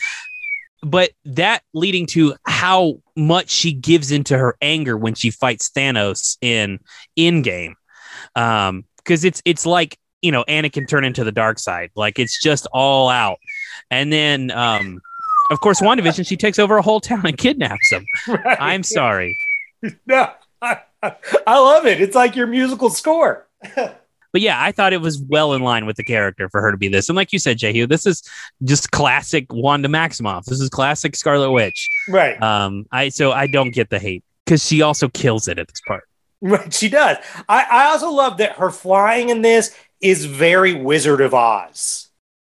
[0.83, 6.37] But that leading to how much she gives into her anger when she fights Thanos
[6.43, 6.79] in
[7.19, 7.75] Endgame.
[8.35, 11.91] Um, because it's it's like you know, Anakin turn into the dark side.
[11.95, 13.39] Like it's just all out.
[13.91, 15.01] And then um
[15.51, 18.05] of course, WandaVision, she takes over a whole town and kidnaps them.
[18.29, 18.57] right.
[18.61, 19.37] I'm sorry.
[20.07, 20.31] No,
[20.63, 22.01] I, I love it.
[22.01, 23.47] It's like your musical score.
[24.37, 26.77] But yeah, I thought it was well in line with the character for her to
[26.77, 27.09] be this.
[27.09, 28.23] And like you said, Jehu, this is
[28.65, 30.45] just classic Wanda Maximoff.
[30.45, 31.89] This is classic Scarlet Witch.
[32.07, 32.39] Right.
[32.43, 35.81] Um, I so I don't get the hate because she also kills it at this
[35.87, 36.05] part.
[36.43, 36.71] Right.
[36.75, 37.17] She does.
[37.49, 42.06] I, I also love that her flying in this is very Wizard of Oz.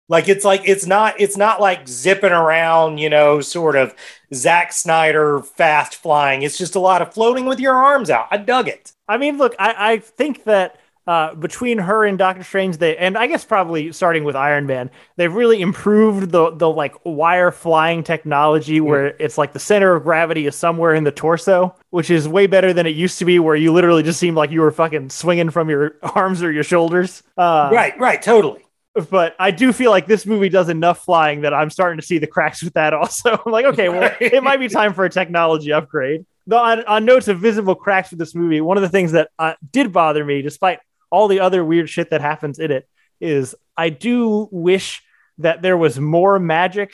[0.10, 3.96] Like it's like it's not it's not like zipping around, you know, sort of
[4.34, 6.42] Zack Snyder fast flying.
[6.42, 8.28] It's just a lot of floating with your arms out.
[8.32, 8.92] I dug it.
[9.08, 13.18] I mean, look, I, I think that uh, between her and Doctor Strange, they and
[13.18, 18.04] I guess probably starting with Iron Man, they've really improved the the like wire flying
[18.04, 22.28] technology where it's like the center of gravity is somewhere in the torso, which is
[22.28, 24.72] way better than it used to be, where you literally just seemed like you were
[24.72, 27.22] fucking swinging from your arms or your shoulders.
[27.38, 28.64] Uh, right, right, totally.
[29.10, 32.18] But I do feel like this movie does enough flying that I'm starting to see
[32.18, 32.94] the cracks with that.
[32.94, 36.26] Also, I'm like, okay, well, it might be time for a technology upgrade.
[36.48, 39.30] Though on, on notes of visible cracks with this movie, one of the things that
[39.38, 40.80] uh, did bother me, despite
[41.12, 42.88] all the other weird shit that happens in it,
[43.22, 45.04] is I do wish
[45.38, 46.92] that there was more magic.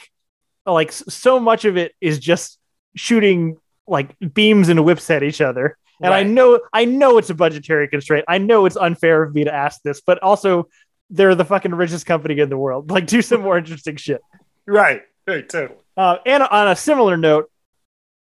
[0.66, 2.60] Like so much of it is just
[2.96, 5.78] shooting like beams and whips at each other.
[6.02, 8.26] And I know I know it's a budgetary constraint.
[8.28, 10.68] I know it's unfair of me to ask this, but also
[11.10, 12.90] they're the fucking richest company in the world.
[12.96, 14.22] Like do some more interesting shit.
[14.66, 15.80] Right, right, totally.
[15.98, 17.50] Uh, and on a similar note,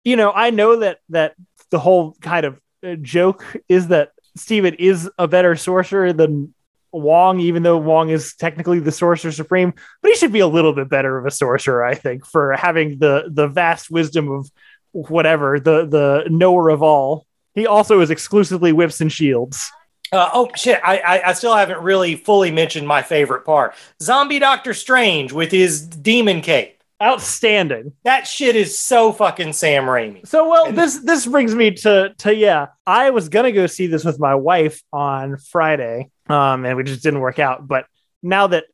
[0.04, 1.34] you know, I know that that
[1.70, 6.54] the whole kind of uh, joke is that Steven is a better sorcerer than
[6.92, 9.72] Wong, even though Wong is technically the sorcerer supreme.
[10.02, 12.98] But he should be a little bit better of a sorcerer, I think, for having
[12.98, 14.50] the the vast wisdom of
[14.92, 17.26] whatever the the knower of all.
[17.54, 19.70] He also is exclusively whips and shields.
[20.14, 20.80] Uh, oh shit!
[20.84, 25.50] I, I I still haven't really fully mentioned my favorite part: Zombie Doctor Strange with
[25.50, 26.70] his demon cape.
[27.02, 27.92] Outstanding.
[28.04, 30.26] That shit is so fucking Sam Raimi.
[30.26, 32.68] So well, And- this this brings me to to yeah.
[32.86, 37.02] I was gonna go see this with my wife on Friday, um, and we just
[37.02, 37.66] didn't work out.
[37.66, 37.86] But
[38.22, 38.64] now that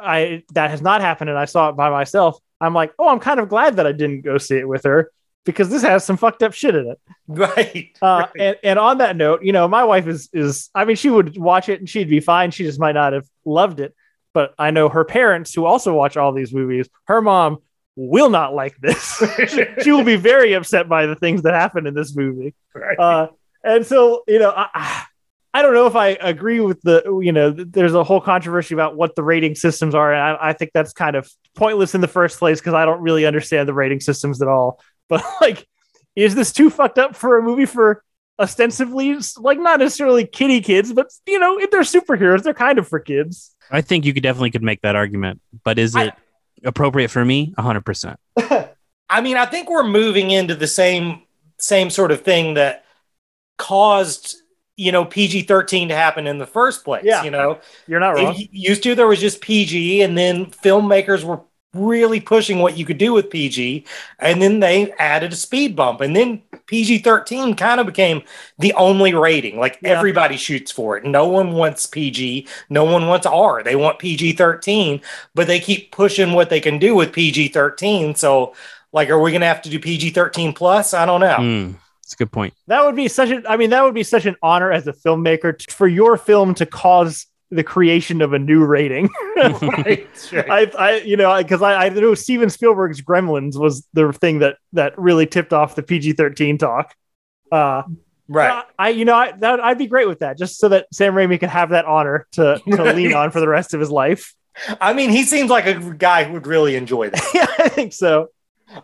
[0.00, 3.20] I that has not happened, and I saw it by myself, I'm like, oh, I'm
[3.20, 5.10] kind of glad that I didn't go see it with her
[5.46, 7.00] because this has some fucked up shit in it.
[7.28, 7.96] Right.
[8.00, 8.30] Uh, right.
[8.38, 11.36] and, and on that note, you know, my wife is is I mean, she would
[11.36, 12.52] watch it and she'd be fine.
[12.52, 13.96] She just might not have loved it.
[14.32, 17.58] But I know her parents who also watch all these movies, her mom
[17.96, 19.20] will not like this.
[19.48, 22.54] she, she will be very upset by the things that happen in this movie.
[22.72, 22.98] Right.
[22.98, 23.28] Uh,
[23.64, 25.06] and so, you know, I,
[25.52, 28.94] I don't know if I agree with the, you know, there's a whole controversy about
[28.94, 30.12] what the rating systems are.
[30.12, 33.00] And I, I think that's kind of pointless in the first place because I don't
[33.00, 34.80] really understand the rating systems at all.
[35.08, 35.66] But like,
[36.14, 38.02] is this too fucked up for a movie for
[38.38, 42.86] ostensibly, like, not necessarily kiddie kids, but, you know, if they're superheroes, they're kind of
[42.86, 43.54] for kids.
[43.70, 46.14] I think you could definitely could make that argument, but is I- it
[46.64, 47.54] appropriate for me?
[47.58, 48.18] hundred percent.
[49.08, 51.22] I mean, I think we're moving into the same
[51.58, 52.84] same sort of thing that
[53.56, 54.36] caused
[54.76, 57.04] you know PG thirteen to happen in the first place.
[57.04, 57.22] Yeah.
[57.22, 58.34] You know, You're not wrong.
[58.36, 61.40] It used to there was just PG, and then filmmakers were
[61.76, 63.84] really pushing what you could do with PG,
[64.18, 68.22] and then they added a speed bump, and then PG thirteen kind of became
[68.58, 69.58] the only rating.
[69.58, 69.90] Like Yeah.
[69.90, 71.04] everybody shoots for it.
[71.04, 72.46] No one wants PG.
[72.70, 73.62] No one wants R.
[73.62, 75.00] They want PG thirteen,
[75.34, 78.14] but they keep pushing what they can do with PG thirteen.
[78.14, 78.54] So,
[78.92, 80.92] like, are we going to have to do PG thirteen plus?
[80.94, 81.36] I don't know.
[81.36, 82.54] Mm, that's a good point.
[82.66, 84.92] That would be such a I mean that would be such an honor as a
[84.92, 89.08] filmmaker t- for your film to cause the creation of a new rating.
[89.36, 90.50] Right, right.
[90.50, 94.56] I, I you know because I, I know Steven Spielberg's Gremlins was the thing that
[94.72, 96.94] that really tipped off the PG thirteen talk.
[97.52, 97.82] Uh,
[98.28, 98.64] right.
[98.78, 101.38] I you know I, that I'd be great with that just so that Sam Raimi
[101.38, 102.96] could have that honor to to Right.
[102.96, 104.34] lean on for the rest of his life.
[104.80, 107.24] I mean, he seems like a guy who would really enjoy that.
[107.34, 108.28] yeah, I think so.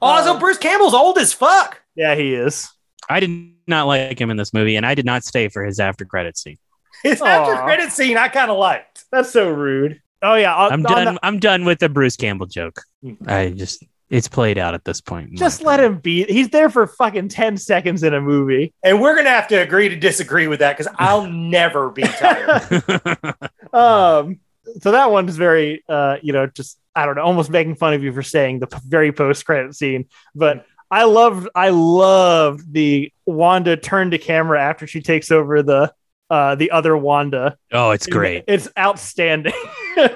[0.02, 1.80] Also, Uh, Bruce Campbell's old as fuck.
[1.96, 2.70] Yeah, he is.
[3.08, 3.30] I did
[3.66, 6.36] not like him in this movie, and I did not stay for his after credit
[6.36, 6.58] scene.
[7.02, 7.26] His Aw.
[7.26, 9.04] after credit scene, I kind of liked.
[9.10, 10.00] That's so rude.
[10.22, 11.14] Oh yeah, on- I'm done.
[11.14, 12.80] the- I'm done with the Bruce Campbell joke.
[13.02, 13.14] Hmm.
[13.26, 15.32] I just it's played out at this point.
[15.38, 16.24] just let him be.
[16.24, 18.74] He's there for fucking ten seconds in a movie.
[18.84, 23.24] And we're gonna have to agree to disagree with that because I'll never be tired.
[23.72, 24.38] Um,
[24.80, 27.94] so that one is very, uh, you know, just I don't know, almost making fun
[27.94, 30.06] of you for saying the p- very post credit scene.
[30.34, 35.92] But I loved, I loved the Wanda turn to camera after she takes over the
[36.32, 37.56] uh the other Wanda.
[37.72, 38.44] oh, it's great.
[38.48, 39.52] It's outstanding.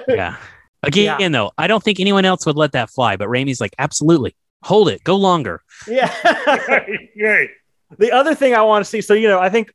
[0.07, 0.37] Yeah.
[0.81, 4.35] Again, though, I don't think anyone else would let that fly, but Raimi's like, absolutely,
[4.63, 5.61] hold it, go longer.
[5.87, 6.11] yeah.
[7.15, 7.51] Yay.
[7.99, 9.71] the other thing I want to see, so you know, I think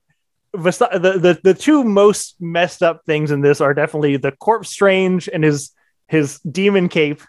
[0.52, 5.28] the, the the two most messed up things in this are definitely the corpse strange
[5.33, 5.70] and his
[6.09, 7.22] his demon cape,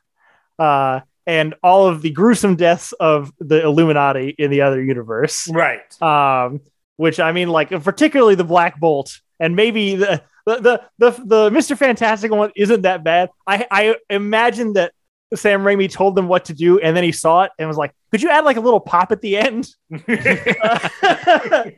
[0.58, 5.47] uh, and all of the gruesome deaths of the Illuminati in the other universe.
[5.47, 6.02] Right.
[6.02, 6.62] Um,
[6.97, 11.51] which I mean, like particularly the Black Bolt, and maybe the the the the, the
[11.51, 13.29] Mister Fantastic one isn't that bad.
[13.47, 14.93] I I imagine that.
[15.36, 17.91] Sam Raimi told them what to do, and then he saw it and was like,
[18.12, 19.67] "Could you add like a little pop at the end?"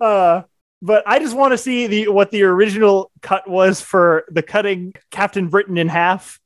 [0.00, 0.42] uh,
[0.82, 4.94] but I just want to see the what the original cut was for the cutting
[5.10, 6.40] Captain Britain in half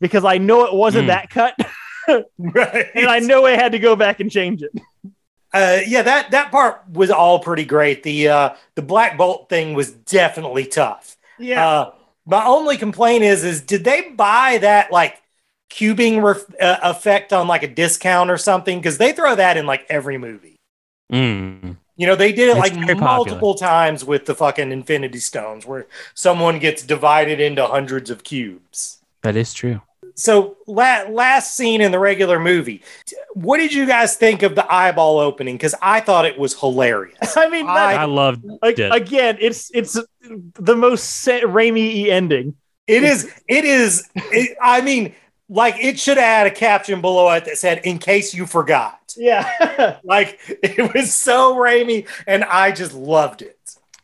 [0.00, 1.08] because I know it wasn't Hmm.
[1.08, 1.54] that cut,
[2.38, 2.86] right.
[2.94, 4.72] and I know I had to go back and change it.
[5.52, 8.02] Uh, yeah, that that part was all pretty great.
[8.02, 11.16] The uh, the Black Bolt thing was definitely tough.
[11.66, 11.90] Uh,
[12.26, 15.20] my only complaint is, is did they buy that like
[15.70, 18.78] cubing ref- uh, effect on like a discount or something?
[18.78, 20.56] Because they throw that in like every movie.
[21.12, 21.76] Mm.
[21.96, 23.04] You know, they did it It's like very popular.
[23.04, 28.98] multiple times with the fucking Infinity Stones, where someone gets divided into hundreds of cubes.
[29.22, 29.82] That is true.
[30.14, 32.82] So, la- last scene in the regular movie,
[33.34, 35.56] what did you guys think of the eyeball opening?
[35.56, 37.16] Because I thought it was hilarious.
[37.36, 38.94] I mean, I- that, I loved like, it.
[38.94, 42.56] again, it's it's the most sa- Raimi ending.
[42.86, 45.14] It is, it is, it, I mean,
[45.48, 48.98] like it should have had a caption below it that said, in case you forgot.
[49.16, 53.58] Yeah, Like it was so Raimi, and I just loved it.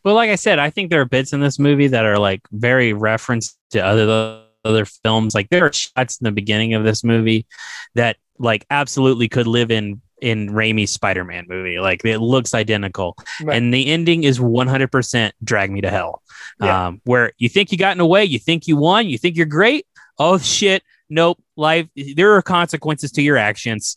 [0.05, 2.41] Well, like I said, I think there are bits in this movie that are like
[2.53, 5.35] very referenced to other other films.
[5.35, 7.47] Like there are shots in the beginning of this movie
[7.95, 11.79] that like absolutely could live in in Raimi's Spider-Man movie.
[11.79, 13.57] Like it looks identical, Right.
[13.57, 16.23] and the ending is 100% drag me to hell.
[16.61, 16.87] Yeah.
[16.89, 19.37] Um, where you think you got in a way, you think you won, you think
[19.37, 19.87] you're great.
[20.19, 20.83] Oh shit!
[21.09, 21.39] Nope.
[21.57, 21.87] Life.
[22.17, 23.97] There are consequences to your actions.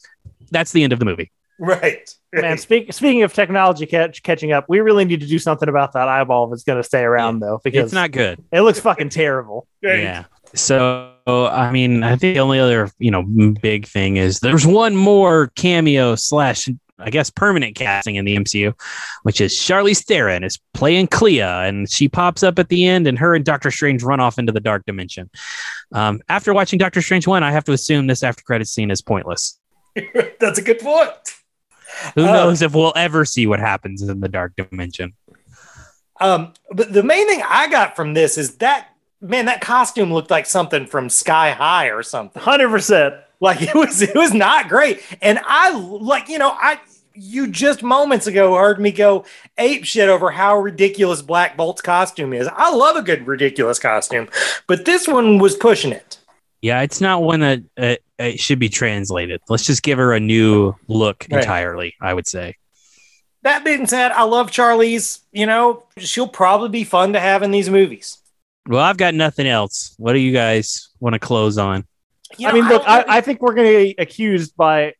[0.51, 1.31] That's the end of the movie.
[1.59, 2.09] Right.
[2.33, 2.57] man.
[2.57, 6.07] Speak, speaking of technology catch, catching up, we really need to do something about that
[6.07, 8.43] eyeball if it's going to stay around, though, because It's not good.
[8.51, 9.67] it looks fucking terrible.
[9.81, 10.25] Yeah.
[10.55, 13.23] So I mean, I think the only other you know
[13.61, 16.67] big thing is there's one more cameo slash
[16.99, 18.73] I guess permanent casting in the MCU,
[19.23, 23.17] which is Charlize Theron is playing Clea, and she pops up at the end, and
[23.17, 25.29] her and Doctor Strange run off into the dark dimension.
[25.93, 29.01] Um, after watching Doctor Strange one, I have to assume this after credit scene is
[29.01, 29.59] pointless.
[30.39, 31.11] That's a good point.
[32.15, 35.13] Who Uh, knows if we'll ever see what happens in the dark dimension?
[36.19, 38.89] Um, but the main thing I got from this is that
[39.21, 42.41] man, that costume looked like something from Sky High or something.
[42.41, 43.15] Hundred percent.
[43.39, 45.01] Like it was, it was not great.
[45.21, 46.79] And I like, you know, I
[47.13, 49.25] you just moments ago heard me go
[49.57, 52.47] ape shit over how ridiculous Black Bolt's costume is.
[52.53, 54.29] I love a good ridiculous costume,
[54.67, 56.19] but this one was pushing it.
[56.61, 59.41] Yeah, it's not one that uh, it should be translated.
[59.49, 61.41] Let's just give her a new look Right.
[61.41, 61.95] entirely.
[61.99, 62.55] I would say.
[63.41, 65.21] That being said, I love Charlize.
[65.31, 68.19] You know, she'll probably be fun to have in these movies.
[68.67, 69.95] Well, I've got nothing else.
[69.97, 71.85] What do you guys want to close on?
[72.37, 74.93] You I mean, look, I, I think we're going to be accused by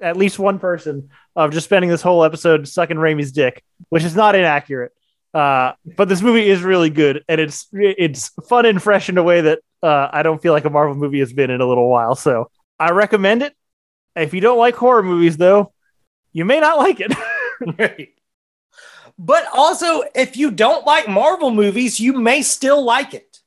[0.00, 4.16] at least one person of just spending this whole episode sucking Raimi's dick, which is
[4.16, 4.92] not inaccurate.
[5.34, 9.22] Uh, but this movie is really good, and it's it's fun and fresh in a
[9.22, 11.88] way that uh, I don't feel like a Marvel movie has been in a little
[11.88, 12.14] while.
[12.14, 13.54] So I recommend it.
[14.14, 15.72] If you don't like horror movies, though,
[16.32, 17.12] you may not like it.
[17.78, 18.08] Right.
[19.18, 23.38] But also, if you don't like Marvel movies, you may still like it.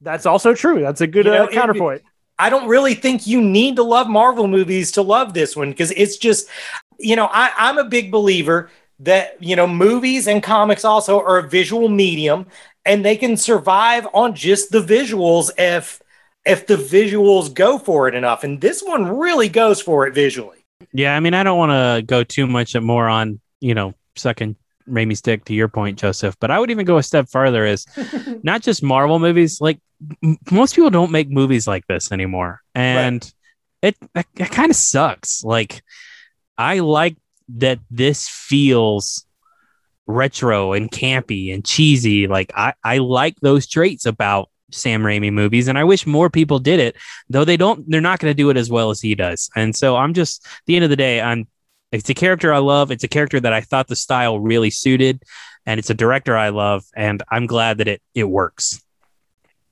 [0.00, 0.80] That's also true.
[0.80, 2.02] That's a good You know, uh, it- counterpoint.
[2.40, 5.90] I don't really think you need to love Marvel movies to love this one because
[5.90, 6.48] it's just,
[6.96, 11.38] you know, I, I'm a big believer that, you know, movies and comics also are
[11.38, 12.46] a visual medium
[12.84, 16.00] and they can survive on just the visuals if
[16.46, 18.44] if the visuals go for it enough.
[18.44, 20.64] And this one really goes for it visually.
[20.92, 24.54] Yeah, I mean, I don't want to go too much more on you know sucking
[24.88, 27.64] Raimi's stick to your point, Joseph, but I would even go a step farther.
[27.64, 27.86] Is
[28.42, 29.60] not just Marvel movies.
[29.60, 29.80] Like
[30.22, 33.22] m- most people don't make movies like this anymore, and
[33.82, 35.44] it it, it kind of sucks.
[35.44, 35.82] Like
[36.56, 37.16] I like
[37.56, 39.24] that this feels
[40.06, 42.26] retro and campy and cheesy.
[42.26, 46.58] Like I, I like those traits about Sam Raimi movies, and I wish more people
[46.58, 46.96] did it.
[47.30, 49.48] Though they don't, they're not going to do it as well as he does.
[49.54, 51.46] And so I'm just, at the end of the day, I'm.
[51.92, 52.90] It's a character I love.
[52.90, 55.22] It's a character that I thought the style really suited,
[55.64, 58.82] and it's a director I love, and I'm glad that it it works.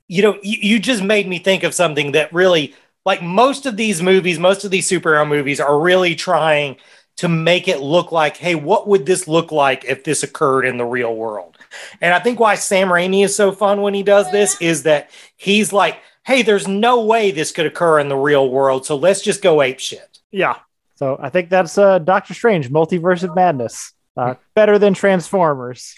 [0.08, 3.76] You know, you, you just made me think of something that really, like most of
[3.76, 6.76] these movies, most of these superhero movies are really trying
[7.16, 10.76] to make it look like, hey, what would this look like if this occurred in
[10.76, 11.56] the real world?
[12.00, 15.10] And I think why Sam Raimi is so fun when he does this is that
[15.36, 18.84] he's like, hey, there's no way this could occur in the real world.
[18.84, 20.18] So let's just go ape shit.
[20.30, 20.56] Yeah.
[20.96, 23.92] So I think that's uh, Doctor Strange, Multiverse of Madness.
[24.16, 25.94] Uh, better than Transformers,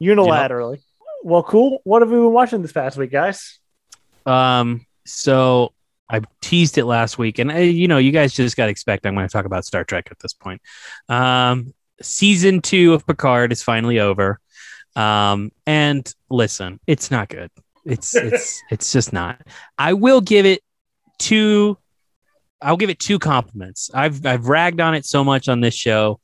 [0.00, 0.76] unilaterally.
[0.76, 0.80] Yep.
[1.22, 1.80] Well, cool.
[1.84, 3.58] What have we been watching this past week, guys?
[4.26, 5.72] Um, so
[6.08, 9.06] I teased it last week, and uh, you know, you guys just got to expect
[9.06, 10.60] I'm going to talk about Star Trek at this point.
[11.08, 11.72] Um,
[12.02, 14.40] season two of Picard is finally over,
[14.94, 17.50] um, and listen, it's not good.
[17.86, 19.40] It's it's it's just not.
[19.78, 20.60] I will give it
[21.18, 21.78] two.
[22.64, 23.90] I'll give it two compliments.
[23.92, 26.20] I've I've ragged on it so much on this show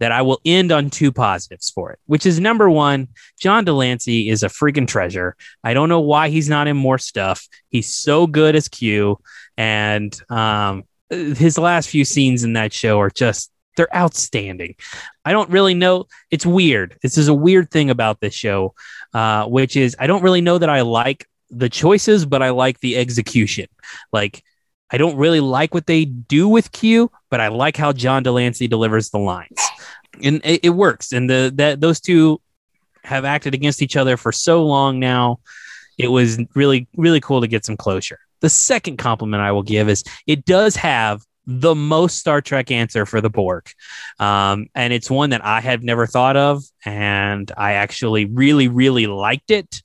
[0.00, 3.72] that I will end on two positives for it, which is number one, John de
[3.72, 5.36] Lancie is a freaking treasure.
[5.62, 7.46] I don't know why he's not in more stuff.
[7.70, 9.18] He's so good as Q,
[9.56, 14.74] and um, his last few scenes in that show are just they're outstanding.
[15.24, 16.06] I don't really know.
[16.30, 16.96] It's weird.
[17.02, 18.74] This is a weird thing about this show,
[19.12, 22.80] uh, which is I don't really know that I like the choices, but I like
[22.80, 23.66] the execution.
[24.12, 24.42] Like
[24.94, 28.30] I don't really like what they do with Q, but I like how John de
[28.30, 29.58] Lancie delivers the lines,
[30.22, 31.12] and it, it works.
[31.12, 32.40] And the that those two
[33.02, 35.40] have acted against each other for so long now.
[35.98, 38.20] It was really really cool to get some closure.
[38.38, 43.04] The second compliment I will give is it does have the most Star Trek answer
[43.04, 43.68] for the Borg.
[44.20, 46.62] Um, and it's one that I have never thought of.
[46.84, 49.82] And I actually really, really liked it.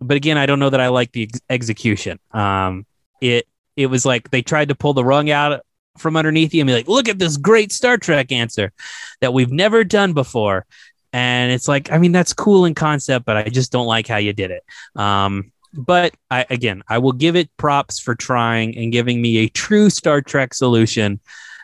[0.00, 2.18] But again, I don't know that I like the ex- execution.
[2.32, 2.86] Um,
[3.20, 3.46] it
[3.78, 5.64] it was like they tried to pull the rug out
[5.98, 8.72] from underneath you and be like, look at this great Star Trek answer
[9.20, 10.66] that we've never done before.
[11.12, 14.16] And it's like, I mean, that's cool in concept, but I just don't like how
[14.16, 14.64] you did it.
[14.96, 19.48] Um, but I, again, I will give it props for trying and giving me a
[19.48, 21.20] true Star Trek solution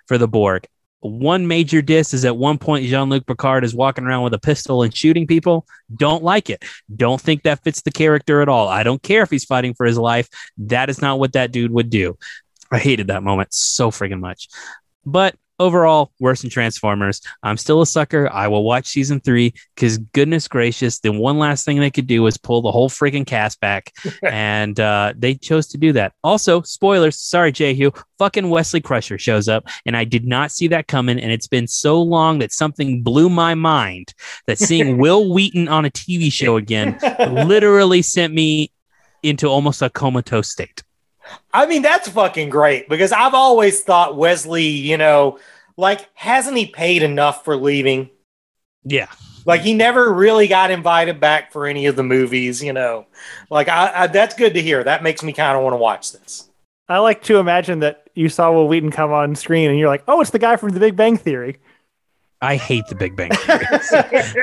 [0.06, 0.68] for the Borg.
[1.04, 4.38] One major diss is at one point Jean Luc Picard is walking around with a
[4.38, 5.66] pistol and shooting people.
[5.94, 6.64] Don't like it.
[6.96, 8.68] Don't think that fits the character at all.
[8.68, 10.30] I don't care if he's fighting for his life.
[10.56, 12.16] That is not what that dude would do.
[12.70, 14.48] I hated that moment so freaking much.
[15.04, 17.20] But overall, worse than Transformers.
[17.42, 18.30] I'm still a sucker.
[18.32, 22.22] I will watch season three because goodness gracious, the one last thing they could do
[22.22, 23.92] was pull the whole freaking cast back,
[24.22, 26.12] and uh, they chose to do that.
[26.22, 27.18] Also, spoilers.
[27.18, 27.90] Sorry, Jehu.
[28.18, 31.18] Fucking Wesley Crusher shows up, and I did not see that coming.
[31.18, 34.14] And it's been so long that something blew my mind
[34.46, 38.70] that seeing Wil Wheaton on a TV show again literally sent me
[39.22, 40.82] into almost a comatose state.
[41.52, 45.38] I mean, that's fucking great because I've always thought Wesley, you know,
[45.76, 48.10] like, hasn't he paid enough for leaving?
[48.84, 49.08] Yeah.
[49.46, 53.06] Like, he never really got invited back for any of the movies, you know.
[53.50, 54.82] Like, I, I that's good to hear.
[54.84, 56.48] That makes me kind of want to watch this.
[56.88, 60.04] I like to imagine that you saw Wil Wheaton come on screen and you're like,
[60.06, 61.58] oh, it's the guy from The Big Bang Theory.
[62.44, 63.66] I hate The Big Bang Theory.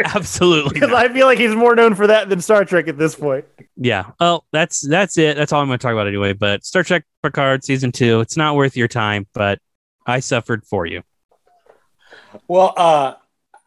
[0.06, 0.74] Absolutely.
[0.74, 3.46] Because I feel like he's more known for that than Star Trek at this point.
[3.78, 4.12] Yeah.
[4.20, 5.38] Well, that's that's it.
[5.38, 6.34] That's all I'm going to talk about anyway.
[6.34, 9.60] But Star Trek Picard season two, it's not worth your time, but
[10.08, 11.04] I suffered for you.
[12.48, 13.14] Well, uh,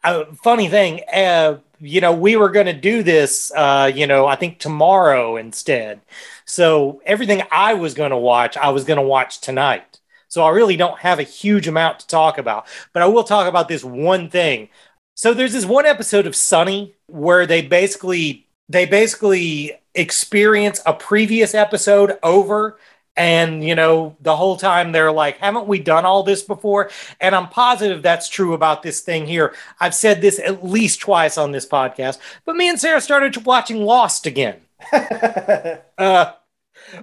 [0.03, 4.25] uh funny thing, uh, you know, we were going to do this, uh, you know,
[4.27, 6.01] I think tomorrow instead.
[6.45, 9.99] So everything I was going to watch, I was going to watch tonight.
[10.35, 13.47] So I really don't have a huge amount to talk about, but I will talk
[13.47, 14.67] about this one thing.
[15.13, 21.55] So there's this one episode of Sunny where they basically they basically experience a previous
[21.55, 22.77] episode over
[23.15, 26.91] and you know the whole time they're like haven't we done all this before?
[27.21, 29.55] And i'm positive that's true about this thing here.
[29.79, 33.85] I've said this at least twice on this podcast but me and sarah started watching
[33.85, 34.59] lost again.
[35.97, 36.33] Uh,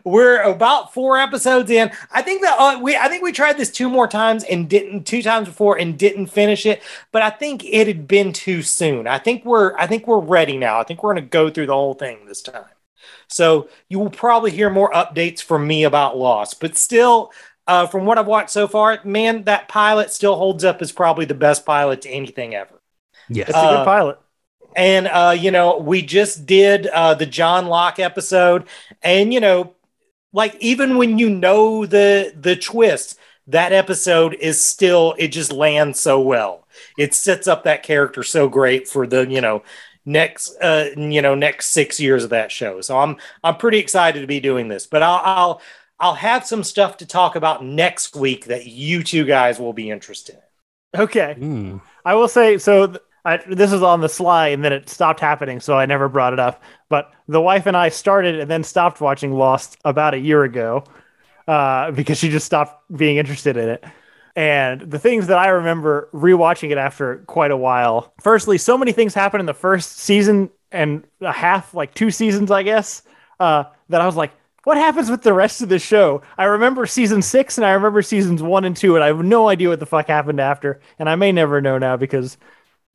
[0.04, 1.90] we're about four episodes in.
[2.10, 5.04] I think that uh, we I think we tried this two more times and didn't
[5.04, 6.82] two times before and didn't finish it.
[7.10, 9.06] But I think it had been too soon.
[9.06, 10.80] I think we're I think we're ready now.
[10.80, 12.64] I think we're going to go through the whole thing this time.
[13.28, 16.60] So you will probably hear more updates from me about Lost.
[16.60, 17.32] But still,
[17.66, 21.24] uh, from what I've watched so far, man, that pilot still holds up as probably
[21.24, 22.80] the best pilot to anything ever.
[23.28, 24.18] Yes, it's a good uh, pilot.
[24.76, 28.66] And uh, you know, we just did uh, the John Locke episode,
[29.02, 29.74] and you know,
[30.32, 36.00] like even when you know the the twist, that episode is still it just lands
[36.00, 36.66] so well.
[36.96, 39.62] It sets up that character so great for the you know
[40.04, 42.80] next uh you know next six years of that show.
[42.80, 44.86] So I'm I'm pretty excited to be doing this.
[44.86, 45.62] But I'll I'll
[46.00, 49.90] I'll have some stuff to talk about next week that you two guys will be
[49.90, 50.36] interested
[50.94, 51.00] in.
[51.00, 51.36] Okay.
[51.38, 51.80] Mm.
[52.04, 52.86] I will say so.
[52.88, 56.08] th- I, this is on the sly, and then it stopped happening, so I never
[56.08, 56.62] brought it up.
[56.88, 60.84] But the wife and I started and then stopped watching Lost about a year ago
[61.46, 63.84] uh, because she just stopped being interested in it.
[64.34, 68.12] And the things that I remember rewatching it after quite a while.
[68.20, 72.50] Firstly, so many things happened in the first season and a half, like two seasons,
[72.50, 73.02] I guess,
[73.40, 74.32] uh, that I was like,
[74.64, 76.22] what happens with the rest of the show?
[76.38, 79.48] I remember season six and I remember seasons one and two, and I have no
[79.48, 80.80] idea what the fuck happened after.
[80.98, 82.38] And I may never know now because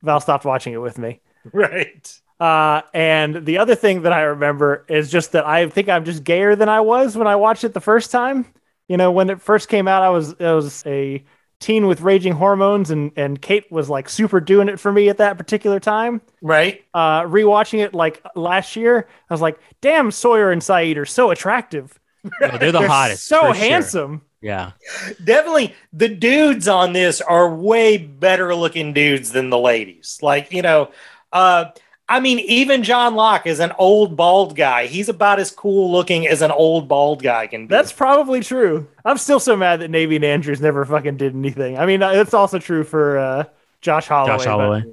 [0.02, 1.20] Val stopped watching it with me.
[1.52, 2.20] Right.
[2.40, 6.24] Uh, and the other thing that I remember is just that I think I'm just
[6.24, 8.44] gayer than I was when I watched it the first time.
[8.88, 11.24] You know, when it first came out, I was I was a
[11.60, 15.18] teen with raging hormones, and and Kate was like super doing it for me at
[15.18, 16.20] that particular time.
[16.42, 16.84] Right.
[16.92, 21.30] Uh, rewatching it like last year, I was like, "Damn, Sawyer and Sayid are so
[21.30, 21.98] attractive.
[22.42, 23.26] Oh, they're the hottest.
[23.26, 24.27] so handsome." sure.
[24.42, 25.12] Handsome." Yeah.
[25.24, 30.18] Definitely the dudes on this are way better looking dudes than the ladies.
[30.22, 30.90] Like, you know,
[31.32, 31.66] uh
[32.10, 34.86] I mean, even John Locke is an old bald guy.
[34.86, 37.70] He's about as cool looking as an old bald guy can be.
[37.70, 38.88] That's probably true.
[39.04, 41.76] I'm still so mad that Naveen Andrews never fucking did anything.
[41.78, 43.44] I mean, that's also true for uh,
[43.82, 44.36] Josh Holloway.
[44.38, 44.84] Josh but- Holloway.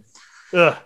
[0.53, 0.77] Ugh,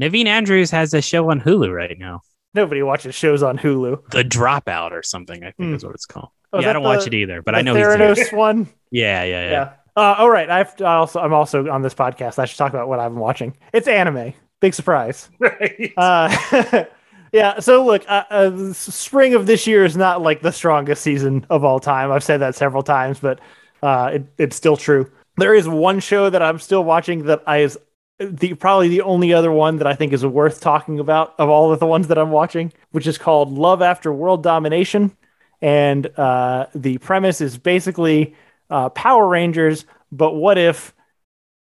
[0.00, 2.22] Naveen Andrews has a show on Hulu right now.
[2.54, 4.10] Nobody watches shows on Hulu.
[4.10, 5.74] The Dropout or something, I think Hmm.
[5.74, 6.28] is what it's called.
[6.52, 8.14] Oh, yeah, I don't watch it either, but the I know he's there.
[8.14, 8.68] Theranos one.
[8.90, 9.50] Yeah, yeah, yeah.
[9.50, 9.72] Yeah.
[9.96, 10.48] Uh, all right.
[10.50, 12.38] I've I also I'm also on this podcast.
[12.38, 13.56] I should talk about what I've been watching.
[13.72, 14.32] It's anime.
[14.60, 15.28] Big surprise.
[15.38, 15.92] right.
[15.96, 16.84] Uh,
[17.32, 17.58] yeah.
[17.60, 21.64] So look, uh, uh, spring of this year is not like the strongest season of
[21.64, 22.10] all time.
[22.12, 23.40] I've said that several times, but
[23.82, 25.10] uh, it, it's still true.
[25.36, 27.78] There is one show that I'm still watching that I is
[28.18, 31.72] the probably the only other one that I think is worth talking about of all
[31.72, 35.16] of the ones that I'm watching, which is called Love After World Domination,
[35.60, 38.34] and uh, the premise is basically
[38.70, 40.94] uh, Power Rangers, but what if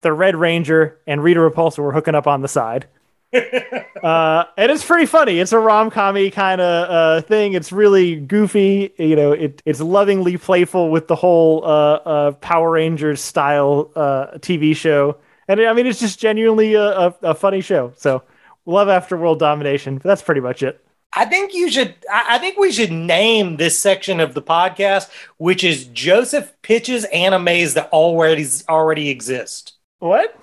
[0.01, 2.87] the Red Ranger and Rita Repulsa were hooking up on the side?
[3.33, 5.39] uh, and it's pretty funny.
[5.39, 7.53] It's a rom commy kind of uh, thing.
[7.53, 8.93] It's really goofy.
[8.97, 14.37] You know, it, it's lovingly playful with the whole uh, uh, Power Rangers style uh,
[14.37, 15.17] TV show.
[15.47, 17.93] And I mean, it's just genuinely a, a, a funny show.
[17.97, 18.23] So,
[18.65, 19.95] love after world domination.
[19.95, 20.83] But that's pretty much it.
[21.15, 21.95] I think you should.
[22.11, 27.05] I I think we should name this section of the podcast, which is Joseph pitches
[27.13, 29.73] animes that already already exist.
[29.99, 30.35] What?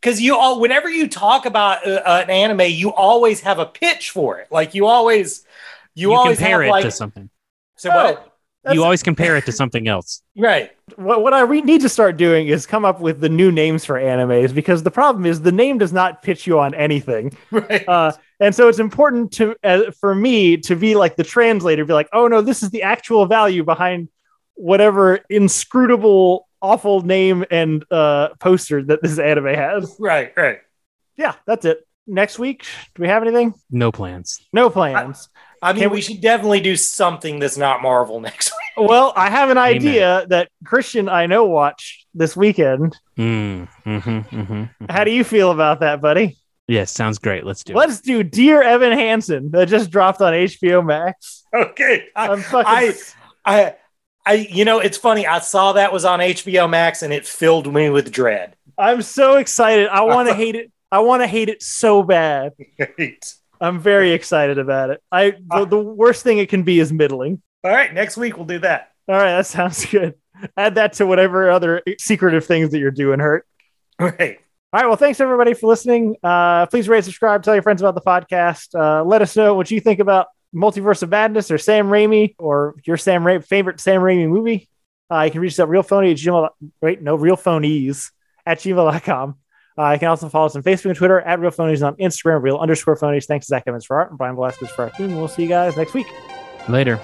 [0.00, 4.10] Because you all, whenever you talk about uh, an anime, you always have a pitch
[4.10, 4.46] for it.
[4.50, 5.44] Like you always,
[5.94, 6.84] you, You, always compare have it like.
[6.84, 7.30] to something.
[7.76, 8.27] so what?
[8.64, 10.22] That's- You always compare it to something else.
[10.36, 10.70] Right.
[10.96, 13.84] what, what I re- need to start doing is come up with the new names
[13.84, 17.36] for animes because the problem is the name does not pitch you on anything.
[17.50, 17.88] Right.
[17.88, 21.92] Uh, and so it's important to uh, for me to be like the translator, be
[21.92, 24.08] like, oh no, this is the actual value behind
[24.54, 29.96] whatever inscrutable, awful name and uh, poster that this anime has.
[29.98, 30.32] right.
[30.36, 30.58] Right.
[31.16, 31.84] Yeah, that's it.
[32.08, 33.54] Next week, do we have anything?
[33.70, 34.40] No plans.
[34.52, 35.28] No plans.
[35.62, 38.88] I mean, we, we- should definitely do something that's not Marvel next week.
[38.88, 42.96] well, I have an idea that Christian I know watched this weekend.
[43.18, 44.90] Mm, mhm, mhm, mhm.
[44.90, 46.36] How do you feel about that, buddy?
[46.66, 47.44] Yes, sounds great.
[47.44, 47.76] Let's do it.
[47.76, 51.44] Let's do Dear Evan Hansen that just dropped on HBO Max.
[51.54, 52.06] Okay.
[52.14, 52.64] I, I'm fucking.
[52.66, 52.94] I,
[53.44, 53.74] I,
[54.26, 55.26] I, you know, it's funny.
[55.26, 58.54] I saw that was on HBO Max, and it filled me with dread.
[58.76, 59.88] I'm so excited.
[59.88, 60.70] I want to hate it.
[60.90, 62.52] I want to hate it so bad.
[62.78, 63.24] Right.
[63.60, 65.02] I'm very excited about it.
[65.10, 67.42] I the, the worst thing it can be is middling.
[67.64, 67.92] All right.
[67.92, 68.92] Next week we'll do that.
[69.08, 70.14] All right, that sounds good.
[70.56, 73.20] Add that to whatever other secretive things that you're doing.
[73.20, 73.46] Hurt.
[73.98, 74.38] Right.
[74.72, 74.86] All right.
[74.86, 76.16] Well, thanks everybody for listening.
[76.22, 78.78] Uh, please rate, subscribe, tell your friends about the podcast.
[78.78, 82.74] Uh, let us know what you think about Multiverse of Madness or Sam Raimi or
[82.84, 84.68] your Sam Ra- favorite Sam Raimi movie.
[85.10, 86.50] Uh, you can reach us at realphony at gmail.
[86.82, 88.10] Wait, no, realphonies
[88.44, 89.36] at gmail.com.
[89.78, 91.96] Uh, you can also follow us on Facebook and Twitter at Real Phonies and on
[91.96, 93.26] Instagram, real underscore phonies.
[93.26, 95.16] Thanks to Zach Evans for art and Brian Velasquez for our team.
[95.16, 96.06] We'll see you guys next week.
[96.68, 97.00] Later.